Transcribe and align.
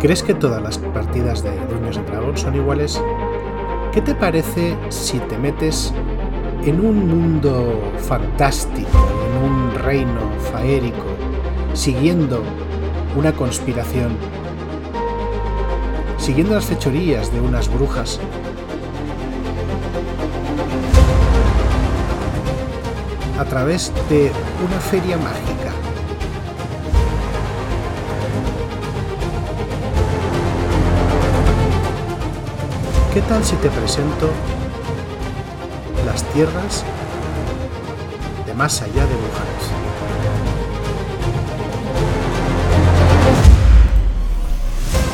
¿Crees 0.00 0.22
que 0.22 0.32
todas 0.32 0.62
las 0.62 0.78
partidas 0.78 1.42
de 1.42 1.50
Dungeons 1.66 1.98
and 1.98 2.08
Dragons 2.08 2.40
son 2.40 2.54
iguales? 2.54 3.02
¿Qué 3.92 4.00
te 4.00 4.14
parece 4.14 4.74
si 4.88 5.18
te 5.18 5.36
metes 5.36 5.92
en 6.64 6.80
un 6.80 7.06
mundo 7.06 7.92
fantástico, 7.98 8.88
en 9.26 9.50
un 9.50 9.74
reino 9.74 10.20
faérico, 10.52 11.04
siguiendo 11.74 12.42
una 13.14 13.32
conspiración, 13.32 14.16
siguiendo 16.16 16.54
las 16.54 16.64
fechorías 16.64 17.30
de 17.32 17.40
unas 17.40 17.72
brujas? 17.72 18.18
a 23.40 23.44
través 23.46 23.90
de 24.10 24.30
una 24.62 24.78
feria 24.78 25.16
mágica. 25.16 25.69
¿Qué 33.12 33.22
tal 33.22 33.44
si 33.44 33.56
te 33.56 33.68
presento 33.70 34.30
las 36.06 36.22
tierras 36.32 36.84
de 38.46 38.54
más 38.54 38.80
allá 38.82 39.04
de 39.04 39.16
Brujanes? 39.16 39.64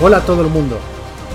Hola 0.03 0.19
a 0.19 0.27
todo 0.27 0.43
el 0.43 0.49
mundo, 0.49 0.79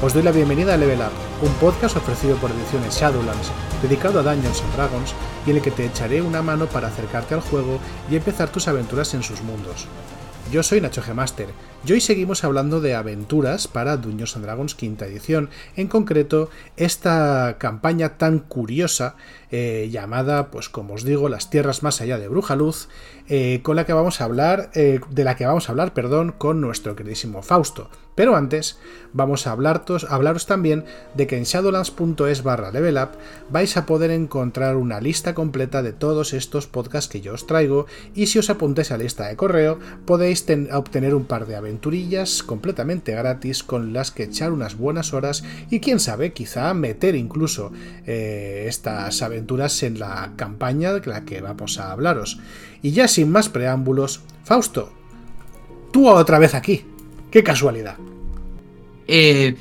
os 0.03 0.13
doy 0.13 0.21
la 0.21 0.31
bienvenida 0.31 0.75
a 0.75 0.77
Level 0.77 0.99
Up, 0.99 1.11
un 1.41 1.51
podcast 1.53 1.97
ofrecido 1.97 2.35
por 2.37 2.51
Ediciones 2.51 2.95
Shadowlands, 2.95 3.49
dedicado 3.81 4.19
a 4.19 4.23
Dungeons 4.23 4.61
and 4.61 4.75
Dragons 4.75 5.15
y 5.47 5.49
en 5.49 5.55
el 5.57 5.63
que 5.63 5.71
te 5.71 5.87
echaré 5.87 6.21
una 6.21 6.43
mano 6.43 6.67
para 6.67 6.89
acercarte 6.89 7.33
al 7.33 7.41
juego 7.41 7.79
y 8.07 8.17
empezar 8.17 8.49
tus 8.49 8.67
aventuras 8.67 9.15
en 9.15 9.23
sus 9.23 9.41
mundos. 9.41 9.87
Yo 10.51 10.63
soy 10.63 10.81
Nacho 10.81 11.01
Gemaster 11.01 11.47
y 11.87 11.93
hoy 11.93 12.01
seguimos 12.01 12.43
hablando 12.43 12.81
de 12.81 12.93
aventuras 12.93 13.69
para 13.69 13.95
Dungeons 13.95 14.35
and 14.35 14.43
Dragons 14.43 14.75
quinta 14.75 15.05
edición, 15.05 15.49
en 15.77 15.87
concreto 15.87 16.49
esta 16.75 17.55
campaña 17.57 18.17
tan 18.17 18.39
curiosa 18.39 19.15
eh, 19.51 19.89
llamada, 19.91 20.49
pues 20.49 20.69
como 20.69 20.93
os 20.93 21.03
digo, 21.03 21.27
las 21.27 21.49
tierras 21.49 21.83
más 21.83 21.99
allá 21.99 22.17
de 22.17 22.29
Brujaluz, 22.29 22.87
eh, 23.27 23.59
con 23.63 23.75
la 23.75 23.85
que 23.85 23.91
vamos 23.91 24.21
a 24.21 24.23
hablar, 24.23 24.71
eh, 24.75 25.01
de 25.09 25.23
la 25.25 25.35
que 25.35 25.45
vamos 25.45 25.67
a 25.67 25.73
hablar, 25.73 25.93
perdón, 25.93 26.33
con 26.37 26.61
nuestro 26.61 26.95
queridísimo 26.95 27.41
Fausto. 27.41 27.89
Pero 28.15 28.35
antes, 28.35 28.77
vamos 29.13 29.47
a 29.47 29.51
hablaros 29.51 30.45
también 30.45 30.85
de 31.15 31.27
que 31.27 31.37
en 31.37 31.43
shadowlands.es 31.43 32.43
barra 32.43 32.71
levelup 32.71 33.11
vais 33.49 33.77
a 33.77 33.85
poder 33.85 34.11
encontrar 34.11 34.75
una 34.75 34.99
lista 34.99 35.33
completa 35.33 35.81
de 35.81 35.93
todos 35.93 36.33
estos 36.33 36.67
podcasts 36.67 37.09
que 37.09 37.21
yo 37.21 37.33
os 37.33 37.47
traigo 37.47 37.87
y 38.13 38.27
si 38.27 38.37
os 38.37 38.49
apuntáis 38.49 38.91
a 38.91 38.97
la 38.97 39.03
lista 39.03 39.27
de 39.27 39.37
correo 39.37 39.79
podéis 40.05 40.45
obtener 40.73 41.15
un 41.15 41.23
par 41.23 41.47
de 41.47 41.55
aventurillas 41.55 42.43
completamente 42.43 43.13
gratis 43.13 43.63
con 43.63 43.93
las 43.93 44.11
que 44.11 44.23
echar 44.23 44.51
unas 44.51 44.77
buenas 44.77 45.13
horas 45.13 45.43
y 45.69 45.79
quién 45.79 46.01
sabe, 46.01 46.33
quizá 46.33 46.73
meter 46.73 47.15
incluso 47.15 47.71
estas 48.05 49.21
en 49.83 49.99
la 49.99 50.33
campaña 50.35 50.93
de 50.93 51.05
la 51.07 51.25
que 51.25 51.41
vamos 51.41 51.79
a 51.79 51.91
hablaros. 51.91 52.39
Y 52.81 52.91
ya 52.91 53.07
sin 53.07 53.31
más 53.31 53.49
preámbulos, 53.49 54.21
Fausto, 54.43 54.91
tú 55.91 56.07
otra 56.09 56.39
vez 56.39 56.55
aquí. 56.55 56.85
Qué 57.29 57.43
casualidad. 57.43 57.97
Eh, 59.07 59.55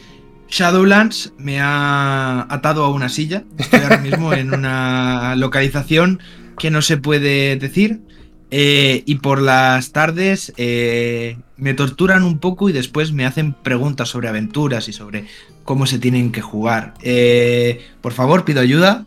Shadowlands 0.48 1.32
me 1.38 1.60
ha 1.60 2.46
atado 2.52 2.84
a 2.84 2.90
una 2.90 3.08
silla. 3.08 3.44
Estoy 3.58 3.80
ahora 3.80 3.98
mismo 3.98 4.32
en 4.32 4.52
una 4.52 5.36
localización 5.36 6.20
que 6.58 6.70
no 6.70 6.82
se 6.82 6.96
puede 6.96 7.56
decir. 7.56 8.00
Eh, 8.52 9.04
y 9.06 9.14
por 9.16 9.40
las 9.40 9.92
tardes 9.92 10.52
eh, 10.56 11.38
me 11.56 11.74
torturan 11.74 12.24
un 12.24 12.40
poco 12.40 12.68
y 12.68 12.72
después 12.72 13.12
me 13.12 13.24
hacen 13.24 13.52
preguntas 13.52 14.08
sobre 14.08 14.28
aventuras 14.28 14.88
y 14.88 14.92
sobre 14.92 15.26
cómo 15.62 15.86
se 15.86 16.00
tienen 16.00 16.32
que 16.32 16.40
jugar. 16.40 16.94
por 18.00 18.12
favor, 18.12 18.44
pido 18.44 18.60
ayuda. 18.60 19.06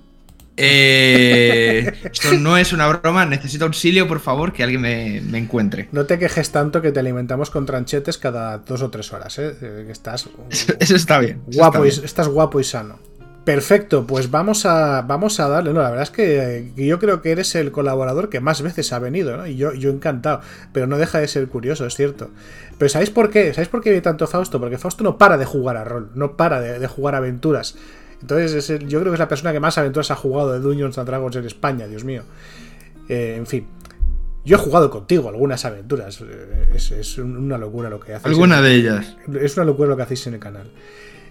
Eh, 0.58 1.92
esto 2.04 2.34
no 2.34 2.58
es 2.58 2.74
una 2.74 2.88
broma, 2.88 3.26
necesito 3.26 3.66
auxilio, 3.66 4.08
por 4.08 4.20
favor, 4.20 4.54
que 4.54 4.64
alguien 4.64 4.82
me, 4.82 5.38
encuentre. 5.38 5.90
No 5.92 6.06
te 6.06 6.20
quejes 6.20 6.52
tanto 6.52 6.82
que 6.82 6.92
te 6.92 7.00
alimentamos 7.00 7.50
con 7.50 7.66
tranchetes 7.66 8.18
cada 8.18 8.60
dos 8.60 8.82
o 8.82 8.90
tres 8.90 9.12
horas, 9.14 9.40
¿eh? 9.40 9.88
Estás. 9.90 10.30
Eso 10.80 10.96
está 10.96 11.20
bien. 11.20 11.42
Guapo 11.48 11.86
estás 11.86 12.28
guapo 12.28 12.60
y 12.60 12.64
sano. 12.64 13.00
Perfecto, 13.44 14.08
pues 14.08 14.32
vamos 14.32 14.66
a, 14.66 15.02
vamos 15.02 15.42
a 15.42 15.50
darle. 15.50 15.74
No, 15.74 15.82
la 15.82 15.90
verdad 15.90 16.04
es 16.04 16.12
que, 16.12 16.72
yo 16.78 16.98
creo 16.98 17.22
que 17.22 17.32
eres 17.32 17.56
el 17.56 17.74
colaborador 17.74 18.30
que 18.30 18.40
más 18.40 18.62
veces 18.62 18.94
ha 18.94 19.00
venido, 19.00 19.36
¿no? 19.36 19.48
Y 19.48 19.58
yo, 19.58 19.74
yo 19.74 19.90
encantado. 19.90 20.40
Pero 20.72 20.88
no 20.88 20.98
deja 20.98 21.20
de 21.20 21.28
ser 21.28 21.48
curioso, 21.50 21.86
es 21.86 21.96
cierto. 21.96 22.30
Pero 22.78 22.88
¿sabéis 22.88 23.10
por 23.10 23.30
qué? 23.30 23.54
¿Sabéis 23.54 23.68
por 23.68 23.82
qué 23.82 23.90
hay 23.90 24.00
tanto 24.00 24.28
Fausto? 24.28 24.62
Porque 24.62 24.78
Fausto 24.78 25.04
no 25.04 25.18
para 25.18 25.38
de 25.38 25.44
jugar 25.44 25.76
a 25.76 25.84
rol, 25.84 26.12
no 26.16 26.38
para 26.38 26.62
de, 26.62 26.80
de 26.80 26.88
jugar 26.88 27.16
aventuras. 27.16 27.76
Entonces, 28.24 28.80
yo 28.88 29.02
creo 29.02 29.12
que 29.12 29.16
es 29.16 29.20
la 29.20 29.28
persona 29.28 29.52
que 29.52 29.60
más 29.60 29.78
aventuras 29.78 30.10
ha 30.10 30.16
jugado 30.16 30.54
de 30.54 30.60
Dungeons 30.62 30.98
and 30.98 31.08
Dragons 31.08 31.36
en 31.36 31.46
España, 31.46 31.88
Dios 31.88 32.06
mío. 32.06 32.24
Eh, 33.10 33.36
en 33.38 33.46
fin. 33.46 33.68
Yo 34.46 34.56
he 34.56 34.60
jugado 34.60 34.90
contigo 34.90 35.28
algunas 35.28 35.66
aventuras. 35.66 36.22
Eh, 36.22 36.72
es, 36.74 37.18
una 37.18 37.58
locura 37.58 37.90
lo 37.90 38.00
que 38.00 38.14
hacéis. 38.14 38.34
Alguna 38.34 38.62
de 38.62 38.76
ellas. 38.76 39.18
Es 39.42 39.58
una 39.58 39.66
locura 39.66 39.90
lo 39.90 39.98
que 39.98 40.04
hacéis 40.04 40.26
en 40.28 40.36
el 40.36 40.40
canal. 40.40 40.72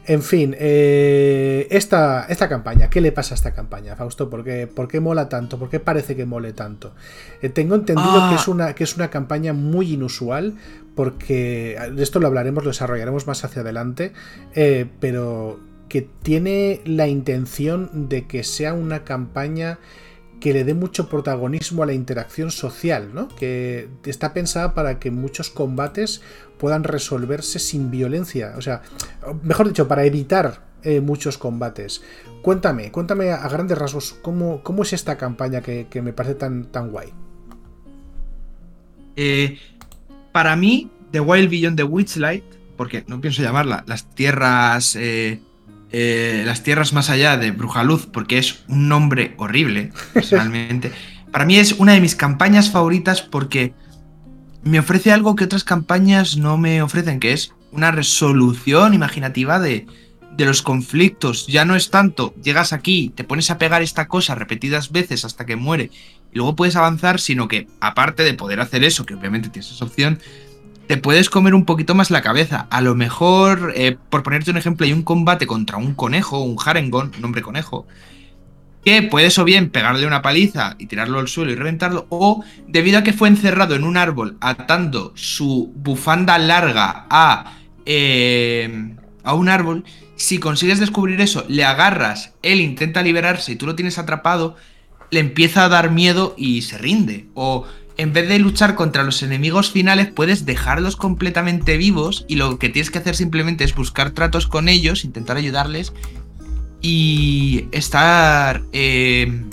En 0.05 0.23
fin, 0.23 0.55
eh, 0.59 1.67
esta, 1.71 2.27
esta, 2.29 2.49
campaña, 2.49 2.91
¿qué 2.91 3.01
le 3.01 3.13
pasa 3.13 3.35
a 3.35 3.37
esta 3.37 3.55
campaña, 3.55 3.97
Fausto? 3.97 4.29
¿Por 4.29 4.45
qué, 4.45 4.67
por 4.67 4.89
qué 4.89 5.01
mola 5.01 5.31
tanto? 5.31 5.59
¿Por 5.59 5.71
qué 5.71 5.81
parece 5.81 6.15
que 6.15 6.27
mole 6.27 6.53
tanto? 6.53 6.93
tengo 7.55 7.77
entendido 7.77 8.29
que, 8.29 8.35
es 8.35 8.49
ah. 8.49 8.51
una, 8.51 8.75
que 8.75 8.85
es 8.85 8.97
una 8.97 9.09
campaña 9.09 9.53
muy 9.53 9.93
inusual, 9.93 10.57
porque 10.95 11.79
de 11.95 12.03
esto 12.03 12.19
lo 12.19 12.27
hablaremos, 12.27 12.65
lo 12.65 12.71
desarrollaremos 12.71 13.29
más 13.29 13.45
hacia 13.45 13.63
adelante, 13.63 14.13
pero 14.99 15.61
que 15.89 16.03
tiene 16.03 16.81
la 16.85 17.09
intención 17.09 18.09
de 18.09 18.27
que 18.27 18.45
sea 18.45 18.73
una 18.75 19.05
campaña 19.05 19.79
que 20.41 20.53
le 20.53 20.65
dé 20.65 20.75
mucho 20.75 21.09
protagonismo 21.09 21.85
a 21.85 21.87
la 21.87 21.93
interacción 21.93 22.51
social, 22.51 23.11
¿no? 23.15 23.29
Que 23.29 23.89
está 24.05 24.35
pensada 24.35 24.75
para 24.75 24.99
que 24.99 25.13
muchos 25.13 25.51
combates 25.51 26.21
puedan 26.59 26.83
resolverse 26.83 27.61
sin 27.61 27.93
violencia. 27.93 28.55
O 28.57 28.61
sea, 28.61 28.83
mejor 29.43 29.69
dicho, 29.69 29.87
para 29.87 30.05
evitar 30.05 30.73
eh, 30.83 31.01
muchos 31.01 31.39
combates. 31.39 32.03
Cuéntame, 32.43 32.91
cuéntame 32.91 33.31
a 33.31 33.49
grandes 33.49 33.79
rasgos 33.79 34.15
cómo, 34.21 34.65
cómo 34.65 34.83
es 34.83 34.93
esta 34.93 35.17
campaña 35.17 35.61
que, 35.61 36.03
me 36.03 36.13
parece 36.13 36.35
tan, 36.35 36.65
tan 36.65 36.91
guay. 36.91 37.13
Eh, 39.15 39.59
para 40.33 40.57
mí, 40.57 40.91
The 41.13 41.21
Wild 41.21 41.51
Beyond 41.51 41.77
the 41.77 41.85
Witchlight, 41.85 42.45
porque 42.77 43.05
no 43.07 43.21
pienso 43.21 43.43
llamarla 43.43 43.85
las 43.87 44.13
tierras 44.13 44.97
eh, 44.97 45.41
eh, 45.93 46.43
las 46.47 46.63
tierras 46.63 46.93
más 46.93 47.11
allá 47.11 47.37
de 47.37 47.51
Brujaluz, 47.51 48.07
porque 48.07 48.39
es 48.39 48.65
un 48.69 48.89
nombre 48.89 49.35
horrible, 49.37 49.93
personalmente. 50.13 50.93
Para 51.33 51.45
mí 51.45 51.57
es 51.57 51.73
una 51.73 51.93
de 51.93 52.01
mis 52.01 52.17
campañas 52.17 52.71
favoritas 52.71 53.23
porque 53.23 53.75
me 54.63 54.79
ofrece 54.79 55.13
algo 55.13 55.35
que 55.37 55.45
otras 55.45 55.65
campañas 55.65 56.37
no 56.37 56.59
me 56.59 56.83
ofrecen, 56.83 57.21
que 57.21 57.33
es 57.33 57.53
una 57.71 57.91
resolución 57.91 58.95
imaginativa 58.95 59.59
de, 59.59 59.87
de 60.37 60.45
los 60.45 60.63
conflictos. 60.63 61.47
Ya 61.47 61.65
no 61.65 61.75
es 61.75 61.91
tanto, 61.91 62.35
llegas 62.43 62.73
aquí, 62.73 63.13
te 63.15 63.25
pones 63.25 63.51
a 63.51 63.59
pegar 63.59 63.83
esta 63.83 64.09
cosa 64.09 64.35
repetidas 64.35 64.93
veces 64.93 65.25
hasta 65.25 65.47
que 65.47 65.57
muere 65.57 65.91
y 66.33 66.39
luego 66.39 66.57
puedes 66.57 66.77
avanzar, 66.77 67.21
sino 67.21 67.47
que 67.47 67.69
aparte 67.81 68.25
de 68.25 68.35
poder 68.35 68.61
hacer 68.61 68.85
eso, 68.85 69.05
que 69.05 69.15
obviamente 69.15 69.51
tienes 69.51 69.71
esa 69.71 69.85
opción, 69.85 70.19
te 70.93 70.99
puedes 70.99 71.31
comer 71.31 71.55
un 71.55 71.65
poquito 71.65 71.95
más 71.95 72.11
la 72.11 72.21
cabeza. 72.21 72.67
A 72.69 72.83
lo 72.83 72.95
mejor, 72.95 73.73
eh, 73.75 73.97
por 74.11 74.23
ponerte 74.23 74.51
un 74.51 74.59
ejemplo, 74.59 74.85
hay 74.85 74.93
un 74.93 75.05
combate 75.05 75.47
contra 75.47 75.79
un 75.79 75.95
conejo, 75.95 76.43
un 76.43 76.59
Harengon, 76.63 77.13
nombre 77.19 77.41
conejo, 77.41 77.87
que 78.85 79.03
puedes 79.03 79.39
o 79.39 79.45
bien 79.45 79.71
pegarle 79.71 80.07
una 80.07 80.21
paliza 80.21 80.77
y 80.79 80.89
tirarlo 80.89 81.19
al 81.19 81.29
suelo 81.29 81.51
y 81.51 81.55
reventarlo, 81.55 82.05
o 82.11 82.45
debido 82.69 82.99
a 82.99 83.03
que 83.03 83.15
fue 83.15 83.29
encerrado 83.29 83.75
en 83.75 83.85
un 83.85 83.97
árbol 83.97 84.37
atando 84.43 85.13
su 85.15 85.73
bufanda 85.75 86.37
larga 86.37 87.07
a, 87.09 87.55
eh, 87.87 88.95
a 89.25 89.33
un 89.33 89.49
árbol, 89.49 89.85
si 90.17 90.37
consigues 90.41 90.79
descubrir 90.79 91.23
eso, 91.23 91.47
le 91.49 91.65
agarras, 91.65 92.35
él 92.43 92.61
intenta 92.61 93.01
liberarse 93.01 93.53
y 93.53 93.57
tú 93.57 93.65
lo 93.65 93.77
tienes 93.77 93.97
atrapado, 93.99 94.57
le 95.11 95.21
empieza 95.21 95.65
a 95.65 95.69
dar 95.71 95.91
miedo 95.91 96.35
y 96.37 96.61
se 96.63 96.77
rinde. 96.77 97.29
O 97.35 97.67
en 97.97 98.13
vez 98.13 98.29
de 98.29 98.39
luchar 98.39 98.75
contra 98.75 99.03
los 99.03 99.23
enemigos 99.23 99.71
finales, 99.71 100.09
puedes 100.09 100.47
dejarlos 100.47 100.97
completamente 100.97 101.77
vivos 101.77 102.25
y 102.29 102.37
lo 102.37 102.59
que 102.59 102.69
tienes 102.69 102.91
que 102.91 102.99
hacer 102.99 103.17
simplemente 103.17 103.65
es 103.65 103.75
buscar 103.75 104.11
tratos 104.11 104.47
con 104.47 104.69
ellos, 104.69 105.05
intentar 105.05 105.37
ayudarles 105.37 105.93
y 106.81 107.67
estar 107.71 108.63
eh, 108.73 109.45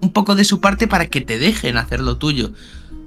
un 0.00 0.12
poco 0.12 0.34
de 0.34 0.44
su 0.44 0.60
parte 0.60 0.88
para 0.88 1.06
que 1.06 1.20
te 1.20 1.38
dejen 1.38 1.76
hacer 1.76 2.00
lo 2.00 2.18
tuyo. 2.18 2.52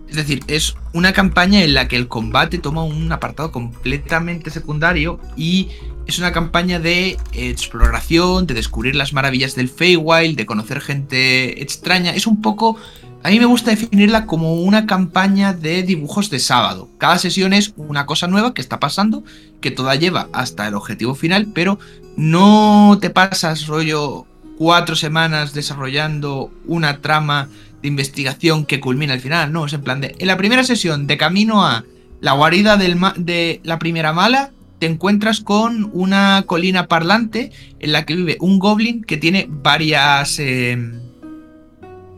Es 0.10 0.16
decir, 0.16 0.42
es 0.48 0.76
una 0.94 1.14
campaña 1.14 1.64
en 1.64 1.74
la 1.74 1.88
que 1.88 1.96
el 1.98 2.08
combate 2.08 2.58
toma 2.60 2.84
un 2.84 3.12
apartado 3.12 3.52
completamente 3.52 4.50
secundario 4.50 5.20
y 5.36 5.70
es 6.06 6.20
una 6.20 6.32
campaña 6.32 6.80
de 6.80 7.18
exploración, 7.34 8.46
de 8.46 8.54
descubrir 8.54 8.96
las 8.96 9.12
maravillas 9.12 9.56
del 9.56 9.68
Feywild, 9.68 10.38
de 10.38 10.46
conocer 10.46 10.80
gente 10.80 11.62
extraña. 11.62 12.12
Es 12.12 12.28
un 12.28 12.42
poco 12.42 12.78
A 13.26 13.30
mí 13.30 13.40
me 13.40 13.48
gusta 13.48 13.72
definirla 13.72 14.28
como 14.28 14.54
una 14.54 14.86
campaña 14.86 15.52
de 15.52 15.82
dibujos 15.82 16.30
de 16.30 16.38
sábado. 16.38 16.90
Cada 17.00 17.18
sesión 17.18 17.54
es 17.54 17.74
una 17.76 18.06
cosa 18.06 18.28
nueva 18.28 18.54
que 18.54 18.62
está 18.62 18.80
pasando, 18.80 19.24
que 19.62 19.72
toda 19.72 19.96
lleva 19.96 20.30
hasta 20.32 20.68
el 20.68 20.76
objetivo 20.76 21.16
final, 21.16 21.48
pero 21.52 21.80
no 22.18 23.00
te 23.02 23.10
pasas 23.10 23.66
rollo 23.66 24.28
cuatro 24.60 24.96
semanas 24.96 25.56
desarrollando 25.56 26.52
una 26.68 27.02
trama 27.02 27.50
de 27.82 27.88
investigación 27.88 28.64
que 28.64 28.80
culmina 28.80 29.14
al 29.14 29.22
final. 29.22 29.52
No, 29.52 29.66
es 29.66 29.74
en 29.74 29.82
plan 29.82 30.02
de. 30.02 30.16
En 30.20 30.28
la 30.28 30.38
primera 30.38 30.64
sesión, 30.64 31.08
de 31.08 31.18
camino 31.18 31.66
a 31.66 31.84
la 32.22 32.34
guarida 32.34 32.78
de 32.78 33.60
la 33.64 33.80
primera 33.80 34.14
mala, 34.14 34.52
te 34.78 34.86
encuentras 34.86 35.42
con 35.42 35.90
una 35.94 36.44
colina 36.46 36.86
parlante 36.86 37.52
en 37.80 37.92
la 37.92 38.06
que 38.06 38.18
vive 38.18 38.38
un 38.40 38.60
goblin 38.60 39.04
que 39.04 39.18
tiene 39.18 39.48
varias. 39.50 40.38
Em, 40.38 41.05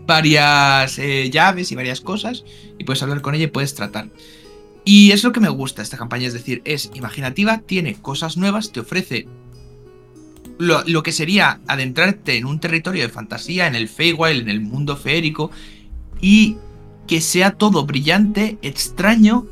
varias 0.08 0.98
eh, 0.98 1.30
llaves 1.30 1.72
y 1.72 1.76
varias 1.76 2.02
cosas. 2.02 2.44
Y 2.80 2.86
puedes 2.86 3.04
hablar 3.04 3.22
con 3.22 3.36
ella 3.36 3.44
y 3.44 3.48
puedes 3.48 3.76
tratar. 3.76 4.10
Y 4.84 5.12
es 5.12 5.24
lo 5.24 5.34
que 5.34 5.42
me 5.42 5.50
gusta 5.50 5.82
esta 5.82 5.98
campaña, 5.98 6.28
es 6.28 6.34
decir, 6.34 6.62
es 6.64 6.90
imaginativa, 6.96 7.60
tiene 7.60 7.96
cosas 7.96 8.38
nuevas, 8.38 8.72
te 8.72 8.80
ofrece 8.80 9.28
lo, 10.58 11.04
que 11.04 11.12
sería 11.12 11.60
adentrarte 11.68 12.38
en 12.38 12.46
un 12.46 12.60
territorio 12.60 13.04
de 13.04 13.10
fantasía, 13.10 13.68
en 13.68 13.76
el 13.76 13.90
Feywild, 13.90 14.42
en 14.42 14.50
el 14.50 14.62
mundo 14.62 14.96
feérico, 14.96 15.52
y 16.22 16.58
que 17.06 17.22
sea 17.22 17.52
todo 17.52 17.86
brillante, 17.86 18.58
extraño, 18.62 19.46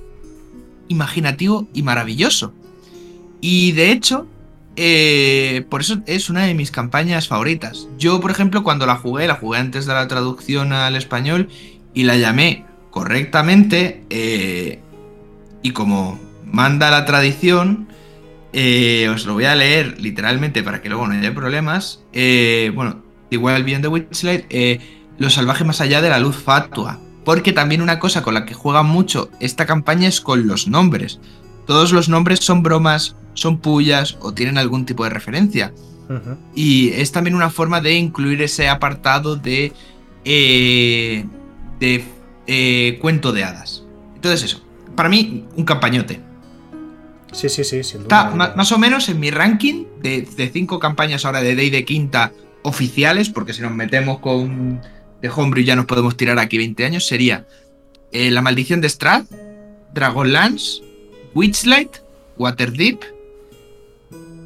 imaginativo 0.87 1.67
y 1.73 1.83
maravilloso. 1.83 2.53
Y 3.41 3.73
de 3.73 3.91
hecho, 3.91 4.27
eh, 4.75 5.65
por 5.69 5.81
eso 5.81 5.99
es 6.05 6.29
una 6.29 6.43
de 6.43 6.53
mis 6.53 6.71
campañas 6.71 7.27
favoritas. 7.27 7.87
Yo, 7.97 8.19
por 8.19 8.31
ejemplo, 8.31 8.63
cuando 8.63 8.85
la 8.85 8.95
jugué, 8.95 9.27
la 9.27 9.35
jugué 9.35 9.59
antes 9.59 9.85
de 9.85 9.93
la 9.93 10.07
traducción 10.07 10.73
al 10.73 10.95
español 10.95 11.49
y 11.93 12.03
la 12.03 12.17
llamé 12.17 12.65
correctamente, 12.91 14.03
eh, 14.09 14.79
y 15.61 15.71
como 15.71 16.19
manda 16.45 16.91
la 16.91 17.05
tradición, 17.05 17.87
eh, 18.53 19.09
os 19.13 19.25
lo 19.25 19.33
voy 19.33 19.45
a 19.45 19.55
leer 19.55 19.99
literalmente 19.99 20.63
para 20.63 20.81
que 20.81 20.89
luego 20.89 21.07
no 21.07 21.13
haya 21.13 21.33
problemas. 21.33 22.01
Bueno, 22.13 23.03
igual 23.29 23.63
bien 23.63 23.81
de 23.81 23.87
Witchlight, 23.87 24.45
lo 25.17 25.29
salvaje 25.29 25.63
más 25.63 25.81
allá 25.81 26.01
de 26.01 26.09
la 26.09 26.19
luz 26.19 26.35
fatua. 26.35 26.99
Porque 27.25 27.53
también 27.53 27.81
una 27.81 27.99
cosa 27.99 28.21
con 28.21 28.35
la 28.35 28.45
que 28.45 28.53
juega 28.53 28.83
mucho 28.83 29.31
esta 29.39 29.65
campaña 29.65 30.07
es 30.07 30.21
con 30.21 30.47
los 30.47 30.67
nombres. 30.67 31.19
Todos 31.65 31.91
los 31.91 32.07
nombres 32.07 32.39
son 32.39 32.61
bromas, 32.61 33.15
son 33.35 33.59
pullas 33.59 34.17
o 34.21 34.33
tienen 34.33 34.57
algún 34.57 34.85
tipo 34.85 35.03
de 35.03 35.11
referencia. 35.11 35.71
Y 36.53 36.89
es 36.89 37.11
también 37.11 37.35
una 37.35 37.49
forma 37.49 37.81
de 37.81 37.95
incluir 37.95 38.41
ese 38.41 38.67
apartado 38.67 39.35
de, 39.35 39.71
de 41.79 42.05
cuento 42.99 43.31
de 43.31 43.43
hadas. 43.43 43.83
Entonces 44.15 44.43
eso, 44.43 44.65
para 44.95 45.09
mí 45.09 45.45
un 45.55 45.65
campañote. 45.65 46.19
Sí, 47.31 47.49
sí, 47.49 47.63
sí, 47.65 47.77
Está 47.79 48.29
más 48.31 48.71
o 48.71 48.77
menos 48.77 49.09
en 49.09 49.19
mi 49.19 49.29
ranking 49.29 49.85
de, 50.01 50.49
cinco 50.53 50.79
campañas 50.79 51.25
ahora 51.25 51.41
de 51.41 51.55
Day 51.55 51.69
de 51.69 51.83
quinta 51.83 52.31
oficiales, 52.63 53.29
porque 53.29 53.53
si 53.53 53.61
nos 53.61 53.73
metemos 53.73 54.19
con 54.19 54.81
de 55.21 55.29
Homebrew 55.29 55.65
ya 55.65 55.75
nos 55.75 55.85
podemos 55.85 56.15
tirar 56.15 56.39
aquí 56.39 56.57
20 56.57 56.85
años, 56.85 57.05
sería 57.05 57.45
eh, 58.11 58.31
La 58.31 58.41
Maldición 58.41 58.79
de 58.79 58.87
Strad, 58.87 59.25
Dragonlance, 59.93 60.81
Witchlight, 61.33 61.97
Waterdeep 62.37 63.01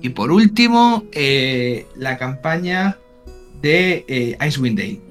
y 0.01 0.09
por 0.09 0.31
último 0.31 1.05
eh, 1.11 1.85
la 1.95 2.17
campaña 2.17 2.97
de 3.61 4.05
eh, 4.07 4.37
Icewind 4.45 4.77
Dale. 4.77 5.01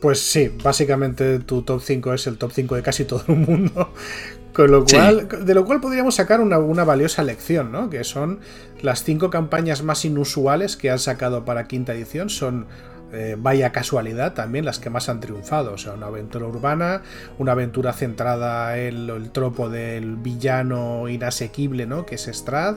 Pues 0.00 0.20
sí, 0.20 0.50
básicamente 0.62 1.40
tu 1.40 1.62
top 1.62 1.82
5 1.82 2.14
es 2.14 2.26
el 2.26 2.38
top 2.38 2.52
5 2.54 2.76
de 2.76 2.82
casi 2.82 3.04
todo 3.04 3.24
el 3.28 3.36
mundo. 3.36 3.92
Con 4.52 4.72
lo 4.72 4.84
cual, 4.84 5.28
de 5.44 5.54
lo 5.54 5.64
cual 5.64 5.80
podríamos 5.80 6.16
sacar 6.16 6.40
una, 6.40 6.84
valiosa 6.84 7.22
lección, 7.22 7.70
¿no? 7.70 7.90
Que 7.90 8.02
son 8.02 8.40
las 8.82 9.04
cinco 9.04 9.30
campañas 9.30 9.84
más 9.84 10.04
inusuales 10.04 10.76
que 10.76 10.90
han 10.90 10.98
sacado 10.98 11.44
para 11.44 11.68
quinta 11.68 11.94
edición. 11.94 12.28
Son, 12.28 12.66
eh, 13.12 13.36
vaya 13.38 13.72
casualidad, 13.72 14.34
también 14.34 14.64
las 14.64 14.78
que 14.78 14.90
más 14.90 15.08
han 15.08 15.20
triunfado. 15.20 15.72
O 15.72 15.78
sea, 15.78 15.94
una 15.94 16.06
aventura 16.06 16.46
urbana, 16.46 17.02
una 17.38 17.52
aventura 17.52 17.92
centrada 17.92 18.78
en 18.78 19.08
el 19.08 19.30
tropo 19.30 19.68
del 19.68 20.16
villano 20.16 21.08
inasequible, 21.08 21.86
¿no? 21.86 22.04
Que 22.04 22.16
es 22.16 22.26
Strad. 22.26 22.76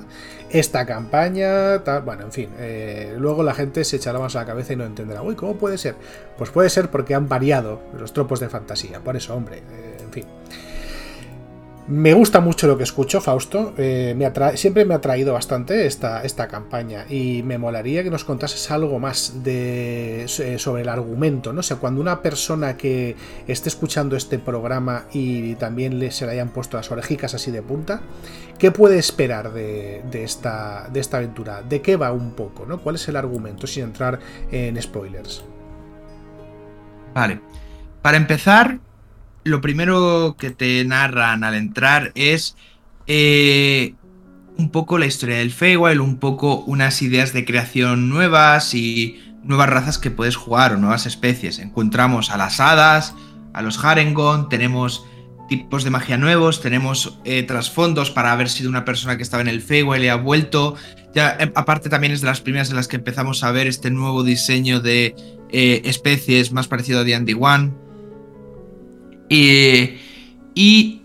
Esta 0.50 0.86
campaña, 0.86 1.83
tal, 1.83 2.04
bueno, 2.04 2.24
en 2.24 2.31
fin. 2.31 2.50
Eh, 2.57 3.16
luego 3.18 3.44
la 3.44 3.54
gente 3.54 3.83
se 3.83 3.98
echará 3.98 4.19
más 4.19 4.36
a 4.36 4.39
la 4.39 4.45
cabeza 4.45 4.74
y 4.74 4.75
no 4.75 4.86
entenderá. 4.86 5.22
Uy, 5.22 5.36
¿cómo 5.36 5.56
puede 5.56 5.78
ser? 5.78 5.95
Pues 6.38 6.50
puede 6.50 6.69
ser 6.69 6.89
porque 6.89 7.16
han 7.16 7.27
variado 7.27 7.81
los 7.98 8.13
tropos 8.13 8.39
de 8.39 8.50
fantasía. 8.50 9.00
Por 9.00 9.16
eso, 9.16 9.36
hombre, 9.36 9.57
eh, 9.57 9.98
en 10.01 10.12
fin. 10.12 10.25
Me 11.91 12.13
gusta 12.13 12.39
mucho 12.39 12.67
lo 12.67 12.77
que 12.77 12.83
escucho, 12.83 13.19
Fausto. 13.19 13.73
Eh, 13.77 14.15
siempre 14.55 14.85
me 14.85 14.93
ha 14.93 15.01
traído 15.01 15.33
bastante 15.33 15.85
esta, 15.85 16.47
campaña 16.47 17.05
y 17.09 17.43
me 17.43 17.57
molaría 17.57 18.01
que 18.01 18.09
nos 18.09 18.23
contases 18.23 18.71
algo 18.71 18.97
más 18.97 19.43
de, 19.43 20.23
eh, 20.23 20.57
sobre 20.57 20.83
el 20.83 20.89
argumento. 20.89 21.51
¿no? 21.51 21.59
O 21.59 21.63
sea, 21.63 21.77
cuando 21.77 21.99
una 21.99 22.21
persona 22.21 22.77
que 22.77 23.17
esté 23.45 23.67
escuchando 23.67 24.15
este 24.15 24.39
programa 24.39 25.07
y 25.11 25.55
también 25.55 25.99
le, 25.99 26.11
se 26.11 26.25
le 26.25 26.31
hayan 26.31 26.53
puesto 26.53 26.77
las 26.77 26.89
orejicas 26.91 27.33
así 27.33 27.51
de 27.51 27.61
punta, 27.61 27.99
¿qué 28.57 28.71
puede 28.71 28.97
esperar 28.97 29.51
de, 29.51 30.01
esta, 30.13 30.88
de 30.93 31.01
esta 31.01 31.17
aventura? 31.17 31.61
¿De 31.61 31.81
qué 31.81 31.97
va 31.97 32.13
un 32.13 32.35
poco? 32.35 32.65
¿no? 32.65 32.81
¿Cuál 32.81 32.95
es 32.95 33.05
el 33.09 33.17
argumento 33.17 33.67
sin 33.67 33.83
entrar 33.83 34.17
en 34.49 34.81
spoilers? 34.81 35.43
Vale. 37.13 37.41
Para 38.01 38.15
empezar, 38.15 38.79
lo 39.43 39.61
primero 39.61 40.35
que 40.38 40.51
te 40.51 40.83
narran 40.85 41.43
al 41.43 41.55
entrar 41.55 42.11
es 42.15 42.55
eh, 43.07 43.95
un 44.57 44.69
poco 44.69 44.97
la 44.97 45.05
historia 45.05 45.38
del 45.38 45.51
Feywild, 45.51 45.99
un 45.99 46.17
poco 46.17 46.63
unas 46.65 47.01
ideas 47.01 47.33
de 47.33 47.45
creación 47.45 48.09
nuevas 48.09 48.73
y 48.73 49.19
nuevas 49.43 49.69
razas 49.69 49.97
que 49.97 50.11
puedes 50.11 50.35
jugar 50.35 50.73
o 50.73 50.77
nuevas 50.77 51.05
especies. 51.05 51.59
Encontramos 51.59 52.29
a 52.29 52.38
las 52.38 52.59
hadas, 52.59 53.15
a 53.53 53.61
los 53.61 53.83
Harengon, 53.83 54.49
tenemos 54.49 55.05
tipos 55.49 55.83
de 55.83 55.89
magia 55.89 56.17
nuevos, 56.17 56.61
tenemos 56.61 57.19
eh, 57.25 57.43
trasfondos 57.43 58.11
para 58.11 58.31
haber 58.31 58.47
sido 58.47 58.69
una 58.69 58.85
persona 58.85 59.17
que 59.17 59.23
estaba 59.23 59.41
en 59.41 59.49
el 59.49 59.61
Feywild 59.61 60.03
y 60.03 60.07
ha 60.09 60.15
vuelto. 60.15 60.75
Eh, 61.15 61.51
aparte 61.55 61.89
también 61.89 62.13
es 62.13 62.21
de 62.21 62.27
las 62.27 62.39
primeras 62.39 62.69
en 62.69 62.75
las 62.75 62.88
que 62.88 62.97
empezamos 62.97 63.43
a 63.43 63.51
ver 63.51 63.67
este 63.67 63.89
nuevo 63.89 64.23
diseño 64.23 64.79
de 64.79 65.15
especies 65.51 66.53
más 66.53 66.67
parecido 66.69 66.99
a 66.99 67.03
D&D 67.03 67.35
One. 67.38 67.71
Eh, 69.33 69.98
y 70.54 71.01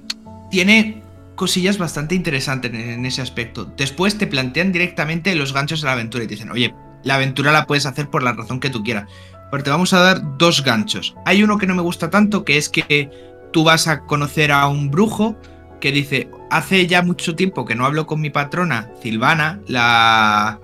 tiene 0.50 1.00
cosillas 1.36 1.78
bastante 1.78 2.16
interesantes 2.16 2.74
en, 2.74 3.06
ese 3.06 3.22
aspecto. 3.22 3.72
Después 3.76 4.18
te 4.18 4.26
plantean 4.26 4.72
directamente 4.72 5.34
los 5.36 5.52
ganchos 5.52 5.80
de 5.80 5.86
la 5.86 5.92
aventura 5.92 6.24
y 6.24 6.26
te 6.26 6.34
dicen, 6.34 6.50
oye, 6.50 6.74
la 7.04 7.14
aventura 7.14 7.52
la 7.52 7.66
puedes 7.66 7.86
hacer 7.86 8.10
por 8.10 8.24
la 8.24 8.32
razón 8.32 8.58
que 8.58 8.68
tú 8.68 8.82
quieras. 8.82 9.08
Pero 9.52 9.62
te 9.62 9.70
vamos 9.70 9.92
a 9.92 10.00
dar 10.00 10.38
dos 10.38 10.64
ganchos. 10.64 11.14
Hay 11.24 11.44
uno 11.44 11.56
que 11.56 11.68
no 11.68 11.76
me 11.76 11.82
gusta 11.82 12.10
tanto, 12.10 12.44
que 12.44 12.56
es 12.56 12.68
que 12.68 13.10
tú 13.52 13.62
vas 13.62 13.86
a 13.86 14.00
conocer 14.00 14.50
a 14.50 14.66
un 14.66 14.90
brujo 14.90 15.36
que 15.80 15.92
dice, 15.92 16.28
hace 16.50 16.88
ya 16.88 17.02
mucho 17.02 17.36
tiempo 17.36 17.64
que 17.64 17.76
no 17.76 17.86
hablo 17.86 18.06
con 18.06 18.20
mi 18.20 18.30
patrona, 18.30 18.90
Silvana, 19.00 19.60
la, 19.68 20.58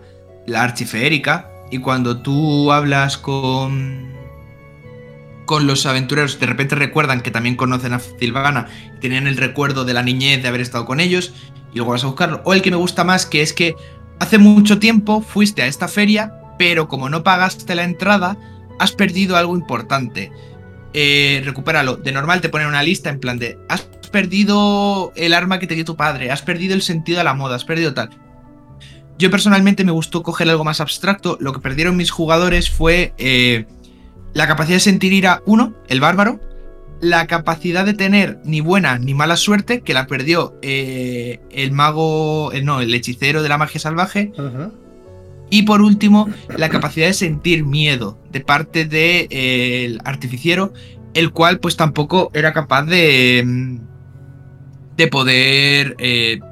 la 0.47 0.63
archifeérica, 0.65 1.49
y 1.71 1.79
cuando 1.79 2.23
tú 2.23 2.73
hablas 2.73 3.19
con 3.19 4.13
con 5.47 5.67
los 5.67 5.87
aventureros 5.87 6.39
de 6.39 6.47
repente 6.47 6.75
recuerdan 6.75 7.21
que 7.21 7.31
también 7.31 7.57
conocen 7.57 7.93
a 7.93 8.01
Silvana 8.01 8.69
tienen 9.01 9.27
el 9.27 9.37
recuerdo 9.37 9.85
de 9.85 9.95
la 9.95 10.03
niñez 10.03 10.43
de 10.43 10.49
haber 10.49 10.61
estado 10.61 10.85
con 10.85 11.01
ellos 11.01 11.33
y 11.73 11.77
luego 11.77 11.93
vas 11.93 12.05
a 12.05 12.09
buscarlo. 12.09 12.43
O 12.45 12.55
el 12.55 12.63
que 12.63 12.71
me 12.71 12.77
gusta 12.77 13.05
más, 13.05 13.27
que 13.27 13.43
es 13.43 13.53
que 13.53 13.75
hace 14.21 14.39
mucho 14.39 14.79
tiempo 14.79 15.23
fuiste 15.23 15.63
a 15.63 15.67
esta 15.67 15.89
feria, 15.89 16.33
pero 16.59 16.89
como 16.89 17.09
no 17.09 17.23
pagaste 17.23 17.75
la 17.75 17.85
entrada, 17.85 18.37
has 18.79 18.93
perdido 18.93 19.37
algo 19.37 19.57
importante. 19.57 20.31
Eh, 20.95 21.43
recupéralo. 21.45 21.97
De 21.97 22.13
normal 22.13 22.41
te 22.41 22.49
ponen 22.49 22.69
una 22.69 22.83
lista 22.83 23.11
en 23.11 23.19
plan 23.19 23.39
de 23.39 23.59
has 23.69 23.83
perdido 24.13 25.13
el 25.17 25.33
arma 25.33 25.59
que 25.59 25.67
te 25.67 25.75
dio 25.75 25.85
tu 25.85 25.97
padre, 25.97 26.31
has 26.31 26.43
perdido 26.43 26.75
el 26.75 26.83
sentido 26.83 27.19
de 27.19 27.25
la 27.25 27.35
moda, 27.35 27.57
has 27.57 27.65
perdido 27.65 27.95
tal. 27.95 28.11
Yo 29.19 29.31
personalmente 29.31 29.85
me 29.85 29.93
gustó 29.93 30.23
coger 30.23 30.51
algo 30.51 30.65
más 30.65 30.81
abstracto. 30.81 31.39
Lo 31.41 31.53
que 31.53 31.61
perdieron 31.61 31.97
mis 31.97 32.11
jugadores 32.11 32.71
fue 32.71 33.15
eh, 33.19 33.67
la 34.35 34.47
capacidad 34.47 34.77
de 34.77 34.81
sentir 34.81 35.13
ira, 35.13 35.43
uno, 35.47 35.75
el 35.89 36.01
bárbaro. 36.01 36.41
La 37.01 37.27
capacidad 37.27 37.85
de 37.85 37.95
tener 37.95 38.39
ni 38.45 38.61
buena 38.61 38.99
ni 38.99 39.13
mala 39.13 39.37
suerte, 39.37 39.81
que 39.81 39.93
la 39.93 40.07
perdió 40.07 40.57
eh, 40.63 41.41
el 41.51 41.73
mago, 41.73 42.53
eh, 42.53 42.63
no, 42.63 42.81
el 42.81 42.95
hechicero 42.95 43.43
de 43.43 43.49
la 43.49 43.59
magia 43.59 43.81
salvaje. 43.81 44.33
Y 45.51 45.63
por 45.63 45.83
último, 45.83 46.31
la 46.57 46.69
capacidad 46.69 47.09
de 47.09 47.13
sentir 47.13 47.65
miedo 47.65 48.19
de 48.31 48.41
parte 48.41 48.85
del 48.85 49.29
de, 49.29 50.01
artificiero, 50.05 50.73
el 51.13 51.33
cual 51.33 51.59
pues 51.59 51.77
tampoco 51.77 52.31
era 52.35 52.53
capaz 52.53 52.85
de, 52.85 53.43
mm, 53.45 53.79
de 54.97 55.09
poder 55.09 55.97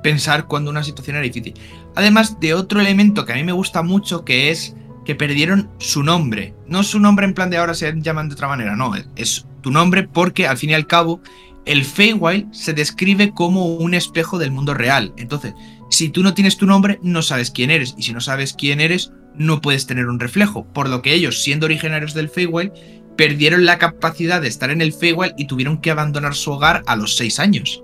pensar 0.03 0.47
cuando 0.47 0.71
una 0.71 0.83
situación 0.83 1.17
era 1.17 1.25
difícil. 1.25 1.55
Además 1.95 2.41
de 2.41 2.55
otro 2.55 2.81
elemento 2.81 3.25
que 3.25 3.33
a 3.33 3.37
mí 3.37 3.45
me 3.45 3.53
gusta 3.53 3.83
mucho, 3.83 4.25
que 4.25 4.51
es 4.51 4.75
que 5.05 5.15
perdieron 5.15 5.71
su 5.79 6.03
nombre. 6.03 6.55
No 6.67 6.83
su 6.83 7.01
nombre 7.01 7.27
en 7.27 7.35
plan 7.35 7.51
de 7.51 7.57
ahora 7.57 7.75
se 7.75 7.93
llaman 8.01 8.29
de 8.29 8.35
otra 8.35 8.49
manera, 8.49 8.77
no, 8.77 8.93
es 9.17 9.47
tu 9.63 9.71
nombre 9.71 10.05
porque 10.05 10.47
al 10.47 10.57
fin 10.57 10.71
y 10.71 10.75
al 10.75 10.87
cabo 10.87 11.21
el 11.67 11.85
Feywild 11.85 12.53
se 12.53 12.73
describe 12.73 13.33
como 13.33 13.67
un 13.67 13.95
espejo 13.95 14.39
del 14.39 14.51
mundo 14.51 14.75
real. 14.75 15.13
Entonces, 15.17 15.55
si 15.91 16.09
tú 16.09 16.23
no 16.23 16.35
tienes 16.35 16.57
tu 16.57 16.67
nombre, 16.67 16.99
no 17.03 17.23
sabes 17.23 17.51
quién 17.51 17.71
eres. 17.71 17.95
Y 17.99 18.03
si 18.03 18.13
no 18.13 18.21
sabes 18.21 18.55
quién 18.55 18.81
eres, 18.81 19.13
no 19.35 19.61
puedes 19.61 19.87
tener 19.87 20.07
un 20.07 20.21
reflejo. 20.21 20.65
Por 20.73 20.89
lo 20.89 21.03
que 21.03 21.15
ellos, 21.15 21.43
siendo 21.43 21.67
originarios 21.67 22.15
del 22.15 22.29
Feywild, 22.29 22.73
perdieron 23.17 23.67
la 23.67 23.79
capacidad 23.79 24.41
de 24.41 24.49
estar 24.49 24.71
en 24.71 24.81
el 24.81 24.93
Feywild 24.93 25.35
y 25.37 25.47
tuvieron 25.47 25.79
que 25.79 25.91
abandonar 25.91 26.35
su 26.35 26.53
hogar 26.53 26.83
a 26.87 26.97
los 26.97 27.17
6 27.17 27.39
años. 27.41 27.83